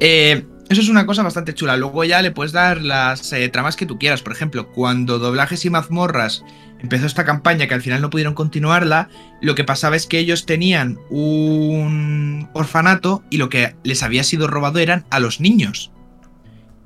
Eh, 0.00 0.44
eso 0.70 0.82
es 0.82 0.88
una 0.88 1.04
cosa 1.04 1.24
bastante 1.24 1.52
chula. 1.52 1.76
Luego 1.76 2.04
ya 2.04 2.22
le 2.22 2.30
puedes 2.30 2.52
dar 2.52 2.80
las 2.80 3.32
eh, 3.32 3.48
tramas 3.48 3.74
que 3.74 3.86
tú 3.86 3.98
quieras. 3.98 4.22
Por 4.22 4.32
ejemplo, 4.32 4.68
cuando 4.68 5.18
Doblajes 5.18 5.64
y 5.64 5.70
Mazmorras 5.70 6.44
empezó 6.78 7.06
esta 7.06 7.24
campaña 7.24 7.66
que 7.66 7.74
al 7.74 7.82
final 7.82 8.00
no 8.00 8.08
pudieron 8.08 8.34
continuarla, 8.34 9.08
lo 9.42 9.56
que 9.56 9.64
pasaba 9.64 9.96
es 9.96 10.06
que 10.06 10.20
ellos 10.20 10.46
tenían 10.46 11.00
un 11.10 12.48
orfanato 12.52 13.24
y 13.30 13.38
lo 13.38 13.48
que 13.48 13.74
les 13.82 14.04
había 14.04 14.22
sido 14.22 14.46
robado 14.46 14.78
eran 14.78 15.04
a 15.10 15.18
los 15.18 15.40
niños. 15.40 15.90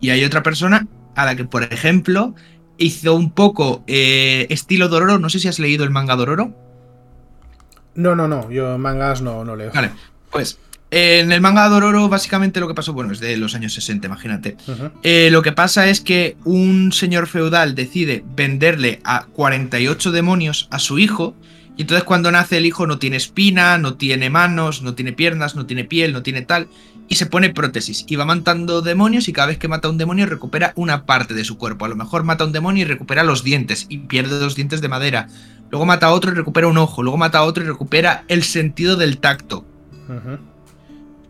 Y 0.01 0.09
hay 0.09 0.25
otra 0.25 0.43
persona 0.43 0.89
a 1.15 1.27
la 1.27 1.37
que, 1.37 1.45
por 1.45 1.65
ejemplo, 1.65 2.35
hizo 2.79 3.15
un 3.15 3.33
poco 3.33 3.85
eh, 3.87 4.47
estilo 4.49 4.89
Dororo. 4.89 5.19
No 5.19 5.29
sé 5.29 5.41
si 5.41 5.49
has 5.49 5.59
leído 5.59 5.85
el 5.85 5.91
manga 5.91 6.17
Dororo. 6.17 6.57
No, 7.95 8.17
no, 8.17 8.29
no. 8.29 8.51
Yo 8.51 8.79
mangas 8.79 9.21
no, 9.21 9.45
no 9.45 9.57
leo. 9.57 9.73
Vale, 9.75 9.91
pues 10.31 10.59
en 10.97 11.33
el 11.33 11.41
manga 11.41 11.69
Dororo, 11.69 12.09
básicamente 12.09 12.61
lo 12.61 12.69
que 12.69 12.75
pasó, 12.75 12.93
bueno, 12.93 13.13
es 13.13 13.19
de 13.19 13.37
los 13.37 13.57
años 13.57 13.75
60, 13.75 14.07
imagínate. 14.07 14.57
Eh, 15.03 15.29
lo 15.33 15.43
que 15.43 15.51
pasa 15.51 15.89
es 15.89 16.01
que 16.01 16.37
un 16.45 16.93
señor 16.93 17.27
feudal 17.27 17.75
decide 17.75 18.23
venderle 18.37 19.01
a 19.03 19.25
48 19.25 20.13
demonios 20.13 20.69
a 20.71 20.79
su 20.79 21.01
hijo. 21.01 21.35
Y 21.77 21.83
entonces 21.83 22.05
cuando 22.05 22.31
nace 22.31 22.59
el 22.59 22.67
hijo 22.67 22.87
no 22.87 23.01
tiene 23.01 23.17
espina, 23.17 23.77
no 23.77 23.95
tiene 23.95 24.31
manos, 24.31 24.83
no 24.83 24.95
tiene 24.95 25.13
piernas, 25.13 25.57
no 25.57 25.67
tiene 25.67 25.83
piel, 25.83 26.13
no 26.13 26.23
tiene 26.23 26.43
tal. 26.43 26.69
Y 27.09 27.17
se 27.17 27.27
pone 27.27 27.51
prótesis. 27.51 28.05
Y 28.07 28.15
va 28.15 28.25
matando 28.25 28.81
demonios 28.81 29.27
y 29.27 29.33
cada 29.33 29.49
vez 29.49 29.59
que 29.59 29.67
mata 29.67 29.89
a 29.89 29.91
un 29.91 29.99
demonio 29.99 30.27
recupera 30.27 30.75
una 30.77 31.07
parte 31.07 31.35
de 31.35 31.45
su 31.45 31.59
cuerpo. 31.59 31.87
A 31.87 31.89
lo 31.89 31.97
mejor 31.97 32.23
mata 32.23 32.45
a 32.45 32.47
un 32.47 32.53
demonio 32.53 32.83
y 32.83 32.87
recupera 32.87 33.25
los 33.25 33.43
dientes 33.43 33.87
y 33.89 33.99
pierde 33.99 34.39
dos 34.39 34.55
dientes 34.55 34.81
de 34.81 34.87
madera. 34.87 35.27
Luego 35.71 35.87
mata 35.87 36.07
a 36.07 36.13
otro 36.13 36.31
y 36.31 36.35
recupera 36.37 36.69
un 36.69 36.79
ojo. 36.79 37.03
Luego 37.03 37.19
mata 37.19 37.39
a 37.39 37.43
otro 37.43 37.65
y 37.65 37.67
recupera 37.67 38.25
el 38.29 38.45
sentido 38.45 38.95
del 38.95 39.19
tacto. 39.19 39.67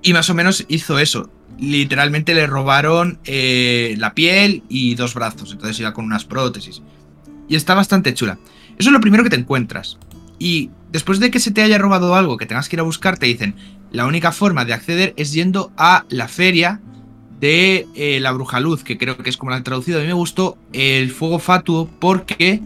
Y 0.04 0.12
más 0.12 0.30
o 0.30 0.34
menos 0.34 0.64
hizo 0.68 0.98
eso. 1.00 1.30
Literalmente 1.58 2.34
le 2.34 2.46
robaron 2.46 3.18
eh, 3.24 3.96
la 3.98 4.14
piel 4.14 4.62
y 4.68 4.94
dos 4.94 5.14
brazos. 5.14 5.50
Entonces 5.50 5.80
iba 5.80 5.94
con 5.94 6.04
unas 6.04 6.24
prótesis. 6.24 6.82
Y 7.48 7.56
está 7.56 7.74
bastante 7.74 8.14
chula. 8.14 8.38
Eso 8.78 8.90
es 8.90 8.92
lo 8.92 9.00
primero 9.00 9.24
que 9.24 9.30
te 9.30 9.36
encuentras. 9.36 9.98
Y 10.38 10.70
después 10.92 11.20
de 11.20 11.30
que 11.30 11.40
se 11.40 11.52
te 11.52 11.62
haya 11.62 11.78
robado 11.78 12.14
algo 12.14 12.36
que 12.36 12.46
tengas 12.46 12.68
que 12.68 12.76
ir 12.76 12.80
a 12.80 12.84
buscar, 12.84 13.18
te 13.18 13.26
dicen, 13.26 13.54
la 13.92 14.06
única 14.06 14.30
forma 14.30 14.66
de 14.66 14.74
acceder 14.74 15.14
es 15.16 15.32
yendo 15.32 15.72
a 15.78 16.04
la 16.10 16.28
feria 16.28 16.82
de 17.40 17.86
eh, 17.94 18.20
la 18.20 18.32
bruja 18.32 18.60
luz, 18.60 18.84
que 18.84 18.98
creo 18.98 19.16
que 19.16 19.30
es 19.30 19.36
como 19.36 19.52
la 19.52 19.56
han 19.56 19.64
traducido. 19.64 19.98
A 19.98 20.02
mí 20.02 20.06
me 20.06 20.12
gustó 20.12 20.58
el 20.74 21.10
fuego 21.10 21.38
fatuo 21.38 21.88
porque 21.98 22.60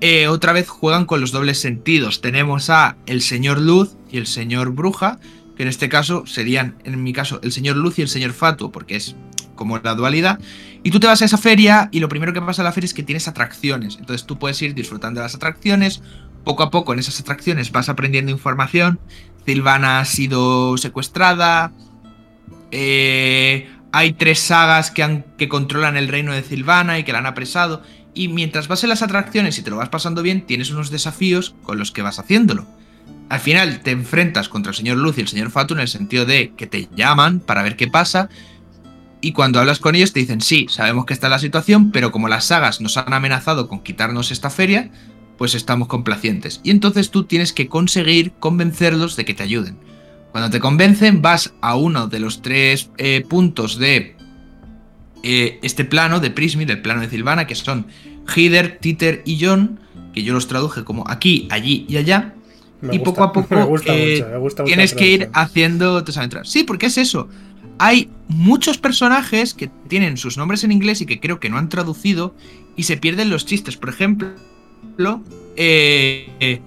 eh, 0.00 0.28
otra 0.28 0.52
vez 0.52 0.68
juegan 0.68 1.04
con 1.04 1.20
los 1.20 1.30
dobles 1.30 1.58
sentidos. 1.58 2.20
Tenemos 2.20 2.70
a 2.70 2.96
el 3.06 3.20
señor 3.20 3.60
luz 3.60 3.96
y 4.10 4.16
el 4.16 4.26
señor 4.26 4.70
bruja, 4.70 5.18
que 5.60 5.64
en 5.64 5.68
este 5.68 5.90
caso 5.90 6.24
serían, 6.24 6.76
en 6.84 7.02
mi 7.02 7.12
caso, 7.12 7.38
el 7.42 7.52
señor 7.52 7.76
Luz 7.76 7.98
y 7.98 8.00
el 8.00 8.08
señor 8.08 8.32
Fatuo, 8.32 8.72
porque 8.72 8.96
es 8.96 9.14
como 9.54 9.76
la 9.76 9.94
dualidad. 9.94 10.40
Y 10.82 10.90
tú 10.90 11.00
te 11.00 11.06
vas 11.06 11.20
a 11.20 11.26
esa 11.26 11.36
feria 11.36 11.90
y 11.92 12.00
lo 12.00 12.08
primero 12.08 12.32
que 12.32 12.40
pasa 12.40 12.62
en 12.62 12.64
la 12.64 12.72
feria 12.72 12.86
es 12.86 12.94
que 12.94 13.02
tienes 13.02 13.28
atracciones. 13.28 13.98
Entonces 13.98 14.26
tú 14.26 14.38
puedes 14.38 14.62
ir 14.62 14.72
disfrutando 14.74 15.20
de 15.20 15.24
las 15.26 15.34
atracciones. 15.34 16.00
Poco 16.44 16.62
a 16.62 16.70
poco 16.70 16.94
en 16.94 16.98
esas 16.98 17.20
atracciones 17.20 17.72
vas 17.72 17.90
aprendiendo 17.90 18.32
información. 18.32 19.00
Silvana 19.44 20.00
ha 20.00 20.06
sido 20.06 20.78
secuestrada. 20.78 21.74
Eh, 22.70 23.68
hay 23.92 24.14
tres 24.14 24.38
sagas 24.38 24.90
que, 24.90 25.02
han, 25.02 25.26
que 25.36 25.50
controlan 25.50 25.98
el 25.98 26.08
reino 26.08 26.32
de 26.32 26.42
Silvana 26.42 26.98
y 26.98 27.04
que 27.04 27.12
la 27.12 27.18
han 27.18 27.26
apresado. 27.26 27.82
Y 28.14 28.28
mientras 28.28 28.66
vas 28.66 28.82
en 28.82 28.88
las 28.88 29.02
atracciones 29.02 29.58
y 29.58 29.62
te 29.62 29.68
lo 29.68 29.76
vas 29.76 29.90
pasando 29.90 30.22
bien, 30.22 30.46
tienes 30.46 30.70
unos 30.70 30.88
desafíos 30.88 31.54
con 31.64 31.78
los 31.78 31.92
que 31.92 32.00
vas 32.00 32.18
haciéndolo. 32.18 32.66
Al 33.30 33.38
final 33.38 33.80
te 33.80 33.92
enfrentas 33.92 34.48
contra 34.48 34.70
el 34.70 34.76
señor 34.76 34.98
Luz 34.98 35.16
y 35.16 35.20
el 35.20 35.28
señor 35.28 35.52
Fatu 35.52 35.74
en 35.74 35.80
el 35.80 35.88
sentido 35.88 36.26
de 36.26 36.52
que 36.56 36.66
te 36.66 36.88
llaman 36.96 37.38
para 37.38 37.62
ver 37.62 37.76
qué 37.76 37.86
pasa. 37.86 38.28
Y 39.20 39.30
cuando 39.30 39.60
hablas 39.60 39.78
con 39.78 39.94
ellos 39.94 40.12
te 40.12 40.18
dicen, 40.18 40.40
sí, 40.40 40.66
sabemos 40.68 41.06
que 41.06 41.14
está 41.14 41.28
la 41.28 41.38
situación, 41.38 41.92
pero 41.92 42.10
como 42.10 42.26
las 42.26 42.46
sagas 42.46 42.80
nos 42.80 42.96
han 42.96 43.12
amenazado 43.12 43.68
con 43.68 43.84
quitarnos 43.84 44.32
esta 44.32 44.50
feria, 44.50 44.90
pues 45.38 45.54
estamos 45.54 45.86
complacientes. 45.86 46.60
Y 46.64 46.72
entonces 46.72 47.12
tú 47.12 47.22
tienes 47.22 47.52
que 47.52 47.68
conseguir 47.68 48.32
convencerlos 48.32 49.14
de 49.14 49.24
que 49.24 49.34
te 49.34 49.44
ayuden. 49.44 49.78
Cuando 50.32 50.50
te 50.50 50.58
convencen, 50.58 51.22
vas 51.22 51.54
a 51.60 51.76
uno 51.76 52.08
de 52.08 52.18
los 52.18 52.42
tres 52.42 52.90
eh, 52.98 53.24
puntos 53.28 53.78
de 53.78 54.16
eh, 55.22 55.60
este 55.62 55.84
plano 55.84 56.18
de 56.18 56.32
Prismy, 56.32 56.64
del 56.64 56.82
plano 56.82 57.02
de 57.02 57.10
Silvana, 57.10 57.46
que 57.46 57.54
son 57.54 57.86
Hider, 58.34 58.78
Titer 58.80 59.22
y 59.24 59.38
John, 59.40 59.78
que 60.12 60.24
yo 60.24 60.34
los 60.34 60.48
traduje 60.48 60.82
como 60.82 61.08
aquí, 61.08 61.46
allí 61.52 61.86
y 61.88 61.96
allá 61.96 62.34
y 62.90 62.98
poco 63.00 63.24
a 63.24 63.32
poco 63.32 63.78
eh, 63.86 64.24
tienes 64.64 64.94
que 64.94 65.06
ir 65.06 65.30
haciendo 65.32 66.02
tus 66.04 66.16
aventuras. 66.16 66.48
Sí, 66.48 66.64
porque 66.64 66.86
es 66.86 66.98
eso. 66.98 67.28
Hay 67.78 68.10
muchos 68.28 68.78
personajes 68.78 69.54
que 69.54 69.70
tienen 69.88 70.16
sus 70.16 70.36
nombres 70.36 70.64
en 70.64 70.72
inglés 70.72 71.00
y 71.00 71.06
que 71.06 71.20
creo 71.20 71.40
que 71.40 71.48
no 71.48 71.58
han 71.58 71.68
traducido 71.68 72.34
y 72.76 72.84
se 72.84 72.96
pierden 72.96 73.30
los 73.30 73.46
chistes. 73.46 73.76
Por 73.76 73.88
ejemplo, 73.88 74.34
eh, 75.56 76.60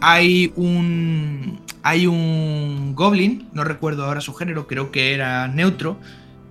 hay 0.00 0.52
un 0.56 1.60
hay 1.82 2.06
un 2.06 2.94
goblin, 2.94 3.48
no 3.52 3.62
recuerdo 3.62 4.04
ahora 4.04 4.20
su 4.20 4.32
género, 4.32 4.66
creo 4.66 4.90
que 4.90 5.12
era 5.12 5.48
neutro, 5.48 5.98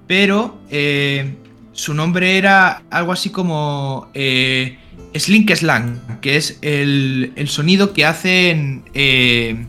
pero 0.06 0.60
eh, 0.70 1.36
su 1.72 1.94
nombre 1.94 2.38
era 2.38 2.84
algo 2.92 3.12
así 3.12 3.32
como 3.32 4.10
Slink 5.15 5.53
Slang, 5.53 6.20
que 6.22 6.38
es 6.38 6.58
el, 6.62 7.34
sonido 7.48 7.93
que 7.93 8.05
hacen 8.05 8.84
eh, 8.93 9.65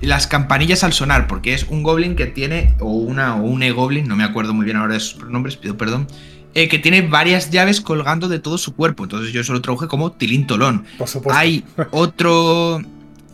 las 0.00 0.26
campanillas 0.26 0.84
al 0.84 0.92
sonar, 0.92 1.26
porque 1.26 1.54
es 1.54 1.64
un 1.68 1.82
goblin 1.82 2.16
que 2.16 2.26
tiene, 2.26 2.74
o 2.80 2.90
una 2.90 3.36
o 3.36 3.42
un 3.42 3.62
e-goblin, 3.62 4.06
no 4.06 4.16
me 4.16 4.24
acuerdo 4.24 4.54
muy 4.54 4.64
bien 4.64 4.76
ahora 4.76 4.94
de 4.94 5.00
sus 5.00 5.14
pronombres, 5.14 5.56
pido 5.56 5.76
perdón, 5.76 6.06
eh, 6.54 6.68
que 6.68 6.78
tiene 6.78 7.02
varias 7.02 7.50
llaves 7.50 7.80
colgando 7.80 8.28
de 8.28 8.38
todo 8.38 8.58
su 8.58 8.74
cuerpo. 8.74 9.04
Entonces 9.04 9.32
yo 9.32 9.40
eso 9.40 9.52
lo 9.52 9.60
traduje 9.60 9.88
como 9.88 10.12
Tilintolón. 10.12 10.84
Por 10.98 11.08
supuesto. 11.08 11.38
Hay 11.38 11.64
otro, 11.90 12.80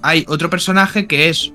hay 0.03 0.25
otro 0.29 0.49
personaje 0.49 1.07
que 1.07 1.29
es 1.29 1.53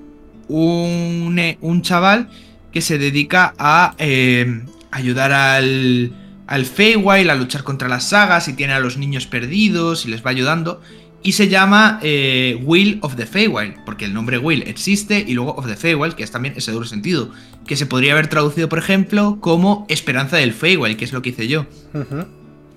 un, 0.48 1.40
un 1.62 1.82
chaval 1.82 2.30
que 2.72 2.82
se 2.82 2.98
dedica 2.98 3.54
a 3.58 3.96
eh, 3.98 4.62
ayudar 4.92 5.32
al 5.32 6.12
al 6.48 6.66
Feywild 6.66 7.30
a 7.30 7.36
luchar 7.36 7.64
contra 7.64 7.88
las 7.88 8.10
sagas 8.10 8.48
y 8.48 8.54
tiene 8.54 8.74
a 8.74 8.80
los 8.80 8.98
niños 8.98 9.28
perdidos 9.28 10.06
y 10.06 10.10
les 10.10 10.26
va 10.26 10.32
ayudando. 10.32 10.82
Y 11.24 11.32
se 11.32 11.48
llama 11.48 12.00
eh, 12.04 12.60
Will 12.64 13.00
of 13.02 13.16
the 13.16 13.26
Feywild, 13.26 13.84
porque 13.84 14.06
el 14.06 14.14
nombre 14.14 14.38
Will 14.38 14.62
existe 14.68 15.26
y 15.28 15.34
luego 15.34 15.56
of 15.56 15.66
the 15.66 15.76
Feywild, 15.76 16.14
que 16.14 16.24
es 16.24 16.30
también 16.30 16.54
ese 16.56 16.72
doble 16.72 16.88
sentido, 16.88 17.32
que 17.66 17.76
se 17.76 17.88
podría 17.88 18.12
haber 18.12 18.28
traducido, 18.28 18.70
por 18.70 18.78
ejemplo, 18.78 19.40
como 19.42 19.88
Esperanza 19.90 20.38
del 20.38 20.54
Feywild, 20.54 20.98
que 20.98 21.06
es 21.06 21.14
lo 21.14 21.24
que 21.24 21.30
hice 21.30 21.48
yo. 21.48 21.66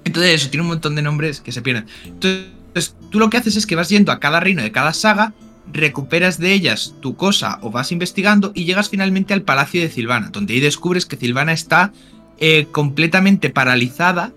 Entonces, 0.04 0.34
eso 0.34 0.50
tiene 0.50 0.62
un 0.62 0.68
montón 0.68 0.94
de 0.94 1.02
nombres 1.02 1.42
que 1.42 1.52
se 1.52 1.60
pierden. 1.60 1.84
Entonces, 2.06 2.96
tú 3.10 3.18
lo 3.18 3.28
que 3.28 3.37
haces 3.37 3.56
es 3.56 3.66
que 3.66 3.76
vas 3.76 3.90
yendo 3.90 4.12
a 4.12 4.18
cada 4.18 4.40
reino 4.40 4.62
de 4.62 4.72
cada 4.72 4.94
saga, 4.94 5.34
recuperas 5.70 6.38
de 6.38 6.52
ellas 6.54 6.94
tu 7.00 7.16
cosa 7.16 7.58
o 7.60 7.70
vas 7.70 7.92
investigando 7.92 8.52
y 8.54 8.64
llegas 8.64 8.88
finalmente 8.88 9.34
al 9.34 9.42
Palacio 9.42 9.82
de 9.82 9.90
Silvana, 9.90 10.30
donde 10.30 10.54
ahí 10.54 10.60
descubres 10.60 11.04
que 11.04 11.16
Silvana 11.16 11.52
está 11.52 11.92
eh, 12.40 12.66
completamente 12.71 13.50
paralizada 13.50 14.33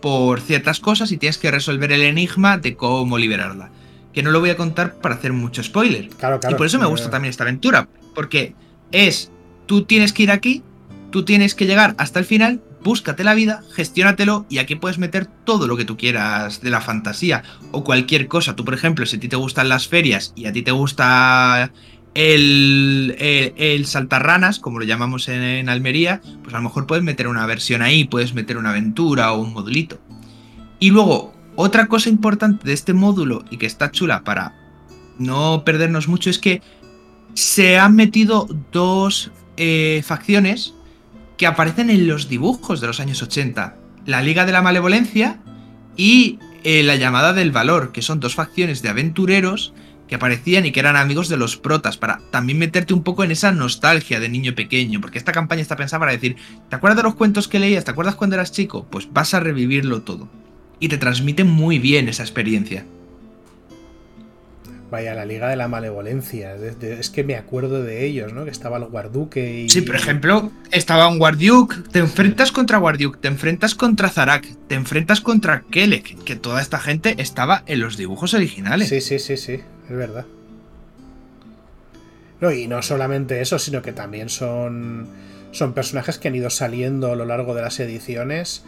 por 0.00 0.40
ciertas 0.40 0.80
cosas 0.80 1.12
y 1.12 1.16
tienes 1.16 1.38
que 1.38 1.50
resolver 1.50 1.92
el 1.92 2.02
enigma 2.02 2.58
de 2.58 2.76
cómo 2.76 3.18
liberarla. 3.18 3.70
Que 4.12 4.22
no 4.22 4.30
lo 4.30 4.40
voy 4.40 4.50
a 4.50 4.56
contar 4.56 4.96
para 4.96 5.14
hacer 5.14 5.32
mucho 5.32 5.62
spoiler. 5.62 6.10
y 6.50 6.54
por 6.54 6.66
eso 6.66 6.78
me 6.78 6.86
gusta 6.86 7.10
también 7.10 7.30
esta 7.30 7.44
aventura, 7.44 7.88
porque 8.14 8.54
es, 8.90 9.30
tú 9.66 9.84
tienes 9.84 10.12
que 10.12 10.24
ir 10.24 10.30
aquí, 10.30 10.62
tú 11.10 11.24
tienes 11.24 11.54
que 11.54 11.66
llegar 11.66 11.94
hasta 11.96 12.18
el 12.18 12.24
final, 12.24 12.60
búscate 12.82 13.24
la 13.24 13.34
vida, 13.34 13.62
gestiónatelo 13.72 14.44
y 14.48 14.58
aquí 14.58 14.74
puedes 14.74 14.98
meter 14.98 15.26
todo 15.26 15.66
lo 15.66 15.76
que 15.76 15.84
tú 15.84 15.96
quieras 15.96 16.60
de 16.60 16.70
la 16.70 16.80
fantasía 16.80 17.42
o 17.70 17.84
cualquier 17.84 18.26
cosa. 18.26 18.56
Tú, 18.56 18.64
por 18.64 18.74
ejemplo, 18.74 19.06
si 19.06 19.16
a 19.16 19.20
ti 19.20 19.28
te 19.28 19.36
gustan 19.36 19.68
las 19.68 19.88
ferias 19.88 20.32
y 20.34 20.46
a 20.46 20.52
ti 20.52 20.62
te 20.62 20.72
gusta 20.72 21.70
el, 22.14 23.16
el, 23.18 23.86
saltarranas, 23.86 24.58
como 24.58 24.78
lo 24.78 24.84
llamamos 24.84 25.28
en, 25.28 25.68
Almería, 25.68 26.20
pues 26.42 26.54
a 26.54 26.58
lo 26.58 26.64
mejor 26.64 26.86
puedes 26.86 27.04
meter 27.04 27.26
una 27.26 27.46
versión 27.46 27.82
ahí, 27.82 28.04
puedes 28.04 28.34
meter 28.34 28.56
una 28.56 28.70
aventura 28.70 29.32
o 29.32 29.40
un 29.40 29.52
modulito. 29.52 29.98
Y 30.78 30.90
luego, 30.90 31.34
otra 31.56 31.86
cosa 31.86 32.08
importante 32.08 32.66
de 32.66 32.72
este 32.74 32.92
módulo 32.92 33.44
y 33.50 33.56
que 33.56 33.66
está 33.66 33.90
chula 33.90 34.24
para 34.24 34.54
no 35.18 35.62
perdernos 35.64 36.08
mucho 36.08 36.28
es 36.28 36.38
que 36.38 36.62
se 37.34 37.78
han 37.78 37.96
metido 37.96 38.46
dos 38.72 39.30
eh, 39.56 40.02
facciones 40.04 40.74
que 41.36 41.46
aparecen 41.46 41.90
en 41.90 42.06
los 42.06 42.28
dibujos 42.28 42.80
de 42.80 42.86
los 42.86 43.00
años 43.00 43.22
80. 43.22 43.76
La 44.06 44.22
Liga 44.22 44.44
de 44.44 44.52
la 44.52 44.62
Malevolencia 44.62 45.40
y 45.96 46.38
eh, 46.64 46.82
la 46.82 46.96
llamada 46.96 47.32
del 47.32 47.52
valor, 47.52 47.92
que 47.92 48.02
son 48.02 48.20
dos 48.20 48.34
facciones 48.34 48.82
de 48.82 48.90
aventureros 48.90 49.72
que 50.12 50.16
aparecían 50.16 50.66
y 50.66 50.72
que 50.72 50.80
eran 50.80 50.96
amigos 50.96 51.30
de 51.30 51.38
los 51.38 51.56
protas, 51.56 51.96
para 51.96 52.20
también 52.30 52.58
meterte 52.58 52.92
un 52.92 53.02
poco 53.02 53.24
en 53.24 53.30
esa 53.30 53.50
nostalgia 53.50 54.20
de 54.20 54.28
niño 54.28 54.54
pequeño, 54.54 55.00
porque 55.00 55.16
esta 55.16 55.32
campaña 55.32 55.62
está 55.62 55.74
pensada 55.74 56.00
para 56.00 56.12
decir, 56.12 56.36
¿te 56.68 56.76
acuerdas 56.76 56.98
de 56.98 57.04
los 57.04 57.14
cuentos 57.14 57.48
que 57.48 57.58
leías? 57.58 57.84
¿Te 57.86 57.92
acuerdas 57.92 58.14
cuando 58.14 58.36
eras 58.36 58.52
chico? 58.52 58.86
Pues 58.90 59.10
vas 59.10 59.32
a 59.32 59.40
revivirlo 59.40 60.02
todo. 60.02 60.28
Y 60.80 60.88
te 60.88 60.98
transmite 60.98 61.44
muy 61.44 61.78
bien 61.78 62.10
esa 62.10 62.24
experiencia. 62.24 62.84
Vaya, 64.90 65.14
la 65.14 65.24
Liga 65.24 65.48
de 65.48 65.56
la 65.56 65.66
Malevolencia. 65.66 66.56
es 66.56 67.08
que 67.08 67.24
me 67.24 67.36
acuerdo 67.36 67.82
de 67.82 68.04
ellos, 68.04 68.34
¿no? 68.34 68.44
Que 68.44 68.50
estaba 68.50 68.76
el 68.76 68.84
Guarduque 68.84 69.62
y. 69.62 69.70
Sí, 69.70 69.80
por 69.80 69.96
ejemplo, 69.96 70.52
estaba 70.72 71.08
un 71.08 71.18
Guardiuk. 71.18 71.88
Te 71.90 72.00
enfrentas 72.00 72.52
contra 72.52 72.76
Guardiuk, 72.76 73.18
te 73.18 73.28
enfrentas 73.28 73.74
contra 73.74 74.10
Zarak, 74.10 74.46
te 74.68 74.74
enfrentas 74.74 75.22
contra 75.22 75.62
Kelek. 75.70 76.22
Que 76.24 76.36
toda 76.36 76.60
esta 76.60 76.78
gente 76.78 77.14
estaba 77.16 77.62
en 77.64 77.80
los 77.80 77.96
dibujos 77.96 78.34
originales. 78.34 78.90
Sí, 78.90 79.00
sí, 79.00 79.18
sí, 79.18 79.38
sí. 79.38 79.62
Es 79.88 79.96
verdad. 79.96 80.26
No, 82.40 82.50
y 82.50 82.66
no 82.66 82.82
solamente 82.82 83.40
eso, 83.40 83.58
sino 83.58 83.82
que 83.82 83.92
también 83.92 84.28
son. 84.28 85.06
Son 85.52 85.74
personajes 85.74 86.18
que 86.18 86.28
han 86.28 86.34
ido 86.34 86.48
saliendo 86.48 87.12
a 87.12 87.16
lo 87.16 87.26
largo 87.26 87.54
de 87.54 87.60
las 87.60 87.78
ediciones 87.78 88.64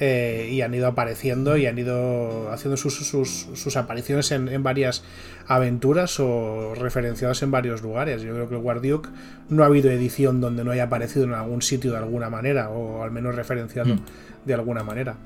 eh, 0.00 0.48
y 0.52 0.60
han 0.60 0.72
ido 0.72 0.86
apareciendo 0.86 1.56
y 1.56 1.66
han 1.66 1.76
ido 1.76 2.52
haciendo 2.52 2.76
sus, 2.76 3.76
apariciones 3.76 4.30
en, 4.30 4.62
varias 4.62 5.02
aventuras 5.48 6.20
o 6.20 6.74
referenciados 6.76 7.42
en 7.42 7.50
varios 7.50 7.82
lugares. 7.82 8.22
Yo 8.22 8.32
creo 8.34 8.48
que 8.48 8.54
el 8.54 8.60
Guardiuk 8.60 9.08
no 9.48 9.64
ha 9.64 9.66
habido 9.66 9.90
edición 9.90 10.40
donde 10.40 10.62
no 10.62 10.70
haya 10.70 10.84
aparecido 10.84 11.24
en 11.24 11.32
algún 11.32 11.62
sitio 11.62 11.90
de 11.90 11.98
alguna 11.98 12.30
manera 12.30 12.68
o 12.70 13.02
al 13.02 13.10
menos 13.10 13.34
referenciado 13.34 13.94
mm. 13.94 14.00
de 14.44 14.54
alguna 14.54 14.84
manera. 14.84 15.16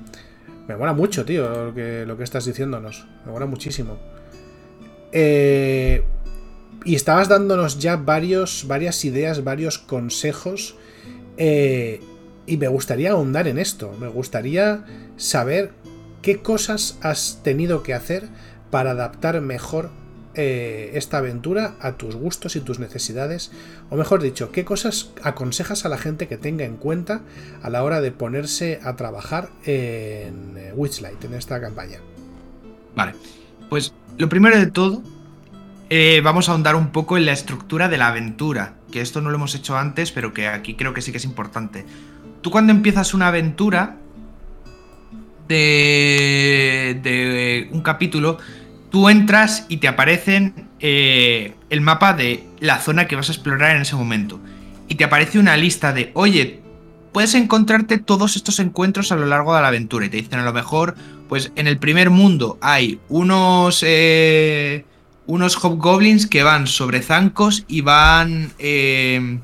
Me 0.67 0.75
mola 0.75 0.93
mucho, 0.93 1.25
tío, 1.25 1.65
lo 1.65 1.73
que, 1.75 2.05
lo 2.07 2.17
que 2.17 2.23
estás 2.23 2.45
diciéndonos. 2.45 3.05
Me 3.25 3.31
mola 3.31 3.45
muchísimo. 3.45 3.99
Eh, 5.13 6.03
y 6.83 6.95
estabas 6.95 7.29
dándonos 7.29 7.79
ya 7.79 7.95
varios, 7.95 8.65
varias 8.67 9.05
ideas, 9.05 9.43
varios 9.43 9.77
consejos. 9.79 10.75
Eh, 11.37 12.01
y 12.45 12.57
me 12.57 12.67
gustaría 12.67 13.11
ahondar 13.11 13.47
en 13.47 13.57
esto, 13.57 13.95
me 13.99 14.07
gustaría 14.07 14.83
saber 15.15 15.71
qué 16.21 16.41
cosas 16.41 16.97
has 17.01 17.39
tenido 17.41 17.83
que 17.83 17.93
hacer 17.93 18.27
para 18.69 18.91
adaptar 18.91 19.39
mejor 19.39 19.89
eh, 20.35 20.91
esta 20.95 21.19
aventura 21.19 21.75
a 21.79 21.93
tus 21.93 22.15
gustos 22.15 22.55
y 22.55 22.59
tus 22.59 22.79
necesidades, 22.79 23.51
o 23.91 23.95
mejor 23.95 24.21
dicho, 24.21 24.51
qué 24.51 24.65
cosas 24.65 25.11
aconsejas 25.21 25.85
a 25.85 25.89
la 25.89 25.99
gente 25.99 26.27
que 26.27 26.37
tenga 26.37 26.65
en 26.65 26.77
cuenta 26.77 27.21
a 27.61 27.69
la 27.69 27.83
hora 27.83 28.01
de 28.01 28.11
ponerse 28.11 28.79
a 28.83 28.95
trabajar 28.95 29.49
en 29.65 30.57
eh, 30.57 30.73
Witchlight, 30.75 31.23
en 31.23 31.35
esta 31.35 31.61
campaña. 31.61 31.99
Vale, 32.95 33.13
pues 33.69 33.93
lo 34.17 34.29
primero 34.29 34.57
de 34.57 34.67
todo, 34.67 35.03
eh, 35.89 36.21
vamos 36.23 36.49
a 36.49 36.53
ahondar 36.53 36.75
un 36.75 36.89
poco 36.89 37.17
en 37.17 37.25
la 37.25 37.31
estructura 37.33 37.89
de 37.89 37.97
la 37.97 38.07
aventura, 38.07 38.75
que 38.91 39.01
esto 39.01 39.21
no 39.21 39.29
lo 39.29 39.35
hemos 39.35 39.55
hecho 39.55 39.77
antes, 39.77 40.11
pero 40.11 40.33
que 40.33 40.47
aquí 40.47 40.75
creo 40.75 40.93
que 40.93 41.01
sí 41.01 41.11
que 41.11 41.17
es 41.17 41.25
importante 41.25 41.85
tú 42.43 42.51
cuando 42.51 42.71
empiezas 42.71 43.15
una 43.15 43.29
aventura 43.29 43.95
de, 45.47 46.99
de 47.01 47.69
un 47.71 47.81
capítulo, 47.81 48.37
tú 48.91 49.09
entras 49.09 49.65
y 49.69 49.77
te 49.77 49.87
aparecen 49.87 50.67
eh, 50.79 51.55
el 51.71 51.81
mapa 51.81 52.13
de 52.13 52.43
la 52.59 52.79
zona 52.79 53.07
que 53.07 53.15
vas 53.15 53.29
a 53.29 53.31
explorar 53.31 53.75
en 53.75 53.81
ese 53.81 53.95
momento. 53.95 54.39
Y 54.87 54.95
te 54.95 55.05
aparece 55.05 55.39
una 55.39 55.57
lista 55.57 55.93
de, 55.93 56.11
oye, 56.13 56.59
puedes 57.13 57.35
encontrarte 57.35 57.97
todos 57.99 58.35
estos 58.35 58.59
encuentros 58.59 59.11
a 59.11 59.15
lo 59.15 59.25
largo 59.25 59.55
de 59.55 59.61
la 59.61 59.67
aventura. 59.69 60.05
Y 60.05 60.09
te 60.09 60.17
dicen 60.17 60.39
a 60.39 60.45
lo 60.45 60.53
mejor, 60.53 60.95
pues 61.29 61.51
en 61.55 61.67
el 61.67 61.77
primer 61.77 62.09
mundo 62.09 62.57
hay 62.61 62.99
unos... 63.09 63.83
Eh, 63.85 64.85
unos 65.25 65.55
hobgoblins 65.55 66.27
que 66.27 66.43
van 66.43 66.67
sobre 66.67 67.01
zancos 67.01 67.63
y 67.67 67.81
van... 67.81 68.51
Eh, 68.59 69.39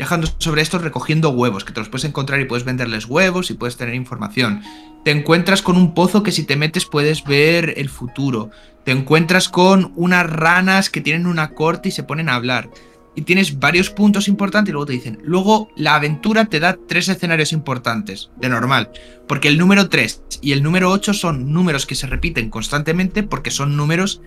viajando 0.00 0.28
sobre 0.38 0.62
estos 0.62 0.80
recogiendo 0.80 1.28
huevos, 1.28 1.62
que 1.62 1.74
te 1.74 1.80
los 1.80 1.90
puedes 1.90 2.06
encontrar 2.06 2.40
y 2.40 2.46
puedes 2.46 2.64
venderles 2.64 3.04
huevos 3.04 3.50
y 3.50 3.54
puedes 3.54 3.76
tener 3.76 3.94
información. 3.94 4.62
Te 5.04 5.10
encuentras 5.10 5.60
con 5.60 5.76
un 5.76 5.92
pozo 5.92 6.22
que 6.22 6.32
si 6.32 6.44
te 6.44 6.56
metes 6.56 6.86
puedes 6.86 7.22
ver 7.24 7.74
el 7.76 7.90
futuro. 7.90 8.50
Te 8.84 8.92
encuentras 8.92 9.50
con 9.50 9.92
unas 9.96 10.24
ranas 10.24 10.88
que 10.88 11.02
tienen 11.02 11.26
una 11.26 11.50
corte 11.50 11.90
y 11.90 11.92
se 11.92 12.02
ponen 12.02 12.30
a 12.30 12.36
hablar. 12.36 12.70
Y 13.16 13.22
tienes 13.22 13.58
varios 13.58 13.90
puntos 13.90 14.28
importantes 14.28 14.70
y 14.70 14.72
luego 14.72 14.86
te 14.86 14.92
dicen, 14.92 15.18
luego 15.24 15.70
la 15.76 15.96
aventura 15.96 16.46
te 16.46 16.60
da 16.60 16.78
tres 16.88 17.08
escenarios 17.08 17.52
importantes, 17.52 18.30
de 18.40 18.48
normal, 18.48 18.90
porque 19.26 19.48
el 19.48 19.58
número 19.58 19.88
3 19.88 20.22
y 20.40 20.52
el 20.52 20.62
número 20.62 20.90
8 20.90 21.12
son 21.12 21.52
números 21.52 21.86
que 21.86 21.96
se 21.96 22.06
repiten 22.06 22.50
constantemente 22.50 23.22
porque 23.22 23.50
son 23.50 23.76
números 23.76 24.22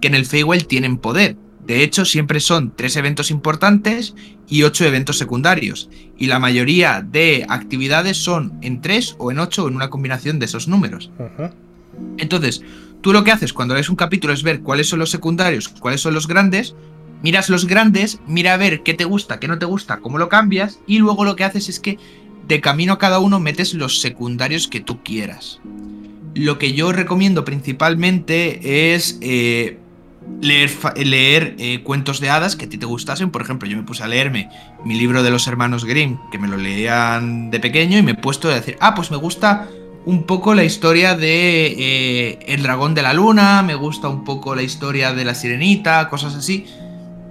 que 0.00 0.08
en 0.08 0.14
el 0.14 0.26
Feywild 0.26 0.66
tienen 0.66 0.98
poder. 0.98 1.36
De 1.68 1.82
hecho, 1.82 2.06
siempre 2.06 2.40
son 2.40 2.74
tres 2.74 2.96
eventos 2.96 3.30
importantes 3.30 4.14
y 4.48 4.62
ocho 4.62 4.86
eventos 4.86 5.18
secundarios. 5.18 5.90
Y 6.16 6.26
la 6.26 6.38
mayoría 6.38 7.02
de 7.06 7.44
actividades 7.46 8.16
son 8.16 8.58
en 8.62 8.80
tres 8.80 9.16
o 9.18 9.30
en 9.30 9.38
ocho 9.38 9.64
o 9.64 9.68
en 9.68 9.76
una 9.76 9.90
combinación 9.90 10.38
de 10.38 10.46
esos 10.46 10.66
números. 10.66 11.10
Entonces, 12.16 12.62
tú 13.02 13.12
lo 13.12 13.22
que 13.22 13.32
haces 13.32 13.52
cuando 13.52 13.74
lees 13.74 13.90
un 13.90 13.96
capítulo 13.96 14.32
es 14.32 14.42
ver 14.42 14.60
cuáles 14.60 14.88
son 14.88 14.98
los 14.98 15.10
secundarios, 15.10 15.68
cuáles 15.68 16.00
son 16.00 16.14
los 16.14 16.26
grandes. 16.26 16.74
Miras 17.22 17.48
los 17.48 17.66
grandes, 17.66 18.20
mira 18.26 18.54
a 18.54 18.56
ver 18.56 18.82
qué 18.82 18.94
te 18.94 19.04
gusta, 19.04 19.40
qué 19.40 19.48
no 19.48 19.58
te 19.58 19.66
gusta, 19.66 19.98
cómo 19.98 20.18
lo 20.18 20.28
cambias. 20.28 20.78
Y 20.86 20.98
luego 20.98 21.24
lo 21.24 21.36
que 21.36 21.44
haces 21.44 21.68
es 21.68 21.80
que 21.80 21.98
de 22.46 22.60
camino 22.60 22.94
a 22.94 22.98
cada 22.98 23.18
uno 23.18 23.40
metes 23.40 23.74
los 23.74 24.00
secundarios 24.00 24.68
que 24.68 24.80
tú 24.80 25.02
quieras. 25.02 25.60
Lo 26.34 26.58
que 26.58 26.72
yo 26.72 26.92
recomiendo 26.92 27.44
principalmente 27.44 28.94
es 28.94 29.18
eh, 29.20 29.78
leer, 30.40 30.70
leer 30.96 31.56
eh, 31.58 31.82
cuentos 31.82 32.20
de 32.20 32.30
hadas 32.30 32.56
que 32.56 32.66
a 32.66 32.68
ti 32.68 32.78
te 32.78 32.86
gustasen. 32.86 33.30
Por 33.30 33.42
ejemplo, 33.42 33.68
yo 33.68 33.76
me 33.76 33.82
puse 33.82 34.02
a 34.02 34.08
leerme 34.08 34.48
mi 34.84 34.98
libro 34.98 35.22
de 35.22 35.30
los 35.30 35.46
hermanos 35.46 35.84
Grimm, 35.84 36.18
que 36.30 36.38
me 36.38 36.48
lo 36.48 36.56
leían 36.56 37.50
de 37.50 37.60
pequeño, 37.60 37.98
y 37.98 38.02
me 38.02 38.12
he 38.12 38.14
puesto 38.16 38.48
a 38.48 38.54
decir, 38.54 38.76
ah, 38.80 38.94
pues 38.94 39.10
me 39.10 39.16
gusta 39.16 39.68
un 40.04 40.22
poco 40.22 40.54
la 40.54 40.64
historia 40.64 41.14
de 41.16 41.66
eh, 41.78 42.38
El 42.46 42.62
dragón 42.62 42.94
de 42.94 43.02
la 43.02 43.12
luna, 43.12 43.62
me 43.62 43.74
gusta 43.74 44.08
un 44.08 44.24
poco 44.24 44.54
la 44.54 44.62
historia 44.62 45.12
de 45.12 45.24
la 45.24 45.34
sirenita, 45.34 46.08
cosas 46.08 46.34
así. 46.34 46.66